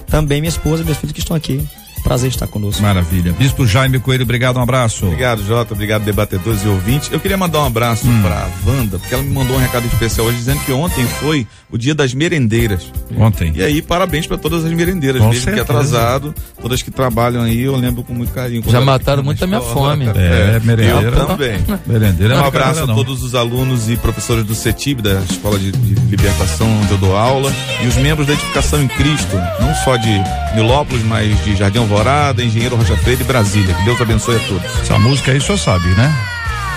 [0.06, 1.66] Também minha esposa e meus filhos que estão aqui.
[2.08, 2.80] Prazer estar conosco.
[2.80, 3.34] Maravilha.
[3.34, 5.04] Bispo Jaime Coelho, obrigado, um abraço.
[5.04, 5.74] Obrigado, Jota.
[5.74, 7.12] Obrigado, debatedores e ouvintes.
[7.12, 8.22] Eu queria mandar um abraço hum.
[8.22, 11.76] pra Wanda, porque ela me mandou um recado especial hoje dizendo que ontem foi o
[11.76, 12.90] dia das merendeiras.
[13.18, 13.52] Ontem.
[13.54, 15.66] E aí, parabéns para todas as merendeiras, com mesmo certeza.
[15.66, 18.62] que atrasado, todas que trabalham aí, eu lembro com muito carinho.
[18.66, 20.06] Já mataram muito a minha fome.
[20.06, 21.08] É, é merendeira.
[21.08, 21.58] Eu também.
[21.86, 25.94] merendeira um abraço a todos os alunos e professores do CETIB, da Escola de, de
[26.06, 27.52] Libertação, onde eu dou aula,
[27.82, 30.08] e os membros da Edificação em Cristo, não só de
[30.54, 31.97] Milópolis, mas de Jardim Alvorada,
[32.42, 33.74] Engenheiro Rocha Freire e Brasília.
[33.74, 34.80] Que Deus abençoe a todos.
[34.80, 36.12] Essa música aí o senhor sabe, né?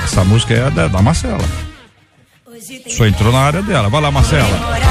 [0.03, 1.43] Essa música é da, da Marcela.
[2.45, 3.89] O senhor entrou na área dela.
[3.89, 4.90] Vai lá, Marcela.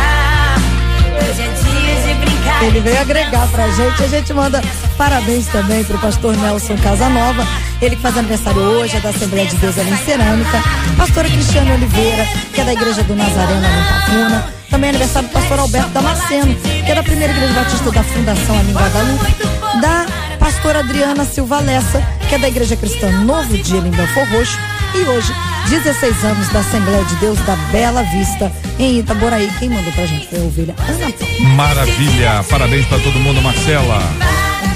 [2.62, 4.02] Ele veio agregar pra gente.
[4.02, 4.62] A gente manda
[4.96, 7.46] parabéns também pro pastor Nelson Casanova.
[7.80, 10.62] Ele que faz aniversário hoje, é da Assembleia de Deus ali em Cerâmica.
[10.96, 14.44] Pastora Cristiane Oliveira, que é da Igreja do Nazareno ali em.
[14.68, 18.58] Também é aniversário do pastor Alberto Damasceno, que é da primeira Igreja Batista da Fundação
[18.58, 19.36] ali em Guadalupe.
[19.80, 20.06] Da
[20.38, 24.56] pastora Adriana Silva Lessa, que é da Igreja Cristã Novo Dia em Belfor Roxo.
[24.94, 25.34] E hoje,
[25.68, 29.50] 16 anos da Assembleia de Deus da Bela Vista, em Itaboraí.
[29.58, 31.54] Quem mandou pra gente foi a ovelha Ana Paula.
[31.56, 32.44] Maravilha!
[32.48, 33.98] Parabéns para todo mundo, Marcela.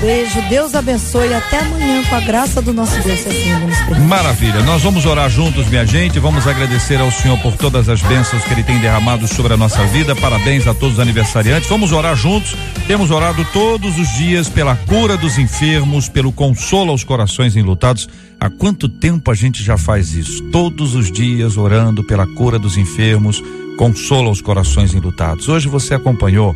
[0.00, 1.32] Beijo, Deus abençoe.
[1.32, 3.44] Até amanhã, com a graça do nosso Deus, assim
[3.86, 4.08] permite.
[4.08, 4.62] Maravilha.
[4.62, 6.18] Nós vamos orar juntos, minha gente.
[6.18, 9.84] Vamos agradecer ao Senhor por todas as bênçãos que Ele tem derramado sobre a nossa
[9.86, 10.14] vida.
[10.14, 11.68] Parabéns a todos os aniversariantes.
[11.68, 12.56] Vamos orar juntos.
[12.86, 18.08] Temos orado todos os dias pela cura dos enfermos, pelo consolo aos corações enlutados.
[18.38, 20.42] Há quanto tempo a gente já faz isso?
[20.50, 23.42] Todos os dias orando pela cura dos enfermos,
[23.78, 25.48] consolo aos corações enlutados.
[25.48, 26.54] Hoje você acompanhou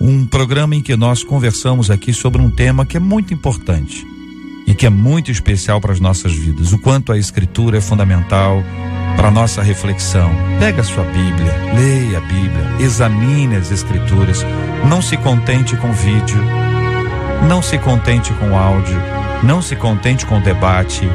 [0.00, 4.06] um programa em que nós conversamos aqui sobre um tema que é muito importante
[4.66, 6.72] e que é muito especial para as nossas vidas.
[6.72, 8.62] O quanto a escritura é fundamental
[9.16, 10.30] para a nossa reflexão.
[10.58, 14.44] Pega a sua Bíblia, leia a Bíblia, examine as escrituras.
[14.88, 16.38] Não se contente com vídeo,
[17.48, 18.96] não se contente com áudio,
[19.42, 21.08] não se contente com debate.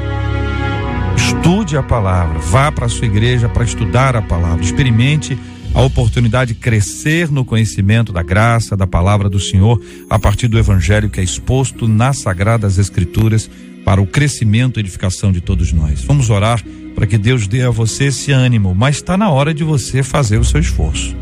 [1.15, 5.37] Estude a palavra, vá para a sua igreja para estudar a palavra, experimente
[5.73, 10.59] a oportunidade de crescer no conhecimento da graça, da palavra do Senhor, a partir do
[10.59, 13.49] evangelho que é exposto nas sagradas escrituras
[13.85, 16.03] para o crescimento e edificação de todos nós.
[16.03, 16.63] Vamos orar
[16.93, 20.37] para que Deus dê a você esse ânimo, mas está na hora de você fazer
[20.37, 21.15] o seu esforço.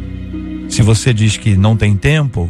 [0.68, 2.50] Se você diz que não tem tempo,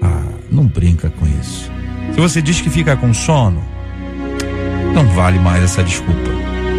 [0.00, 1.70] ah, não brinca com isso.
[2.14, 3.62] Se você diz que fica com sono,
[4.94, 6.30] não vale mais essa desculpa.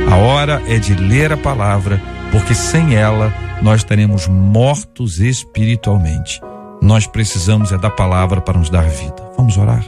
[0.10, 2.02] A hora é de ler a palavra,
[2.32, 6.42] porque sem ela nós estaremos mortos espiritualmente.
[6.82, 9.16] Nós precisamos é da palavra para nos dar vida.
[9.38, 9.84] Vamos orar.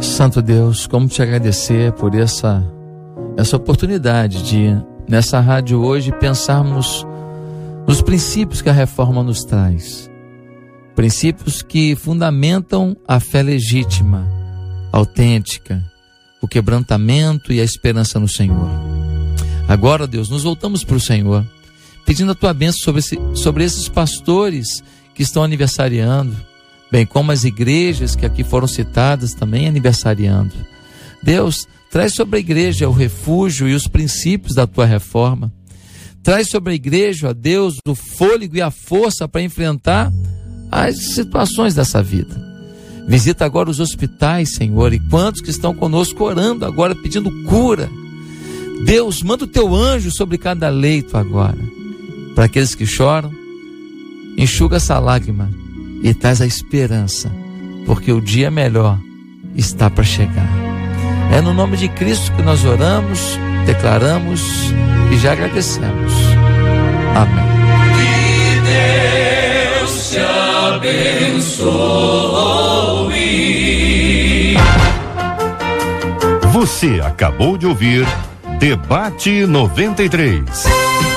[0.00, 2.64] Santo Deus, como te agradecer por essa
[3.36, 4.74] essa oportunidade de
[5.08, 7.06] nessa rádio hoje pensarmos
[7.86, 10.10] nos princípios que a reforma nos traz.
[10.94, 14.26] Princípios que fundamentam a fé legítima,
[14.90, 15.84] autêntica,
[16.40, 18.70] o quebrantamento e a esperança no Senhor.
[19.68, 21.46] Agora, Deus, nos voltamos para o Senhor
[22.06, 26.36] pedindo a tua bênção sobre, esse, sobre esses pastores que estão aniversariando,
[26.90, 30.54] bem como as igrejas que aqui foram citadas também aniversariando.
[31.20, 35.52] Deus, traz sobre a igreja o refúgio e os princípios da tua reforma.
[36.22, 40.12] Traz sobre a igreja, Deus, o fôlego e a força para enfrentar
[40.70, 42.44] as situações dessa vida.
[43.08, 47.88] Visita agora os hospitais, Senhor, e quantos que estão conosco orando agora, pedindo cura.
[48.84, 51.76] Deus, manda o teu anjo sobre cada leito agora
[52.36, 53.32] para aqueles que choram,
[54.36, 55.50] enxuga essa lágrima
[56.02, 57.32] e traz a esperança,
[57.86, 58.98] porque o dia melhor
[59.56, 60.48] está para chegar.
[61.32, 64.42] É no nome de Cristo que nós oramos, declaramos
[65.10, 66.12] e já agradecemos.
[67.14, 67.46] Amém.
[67.96, 68.60] Que
[69.80, 70.18] Deus te
[70.74, 71.96] abençoe.
[76.52, 78.06] Você acabou de ouvir
[78.58, 81.15] Debate 93.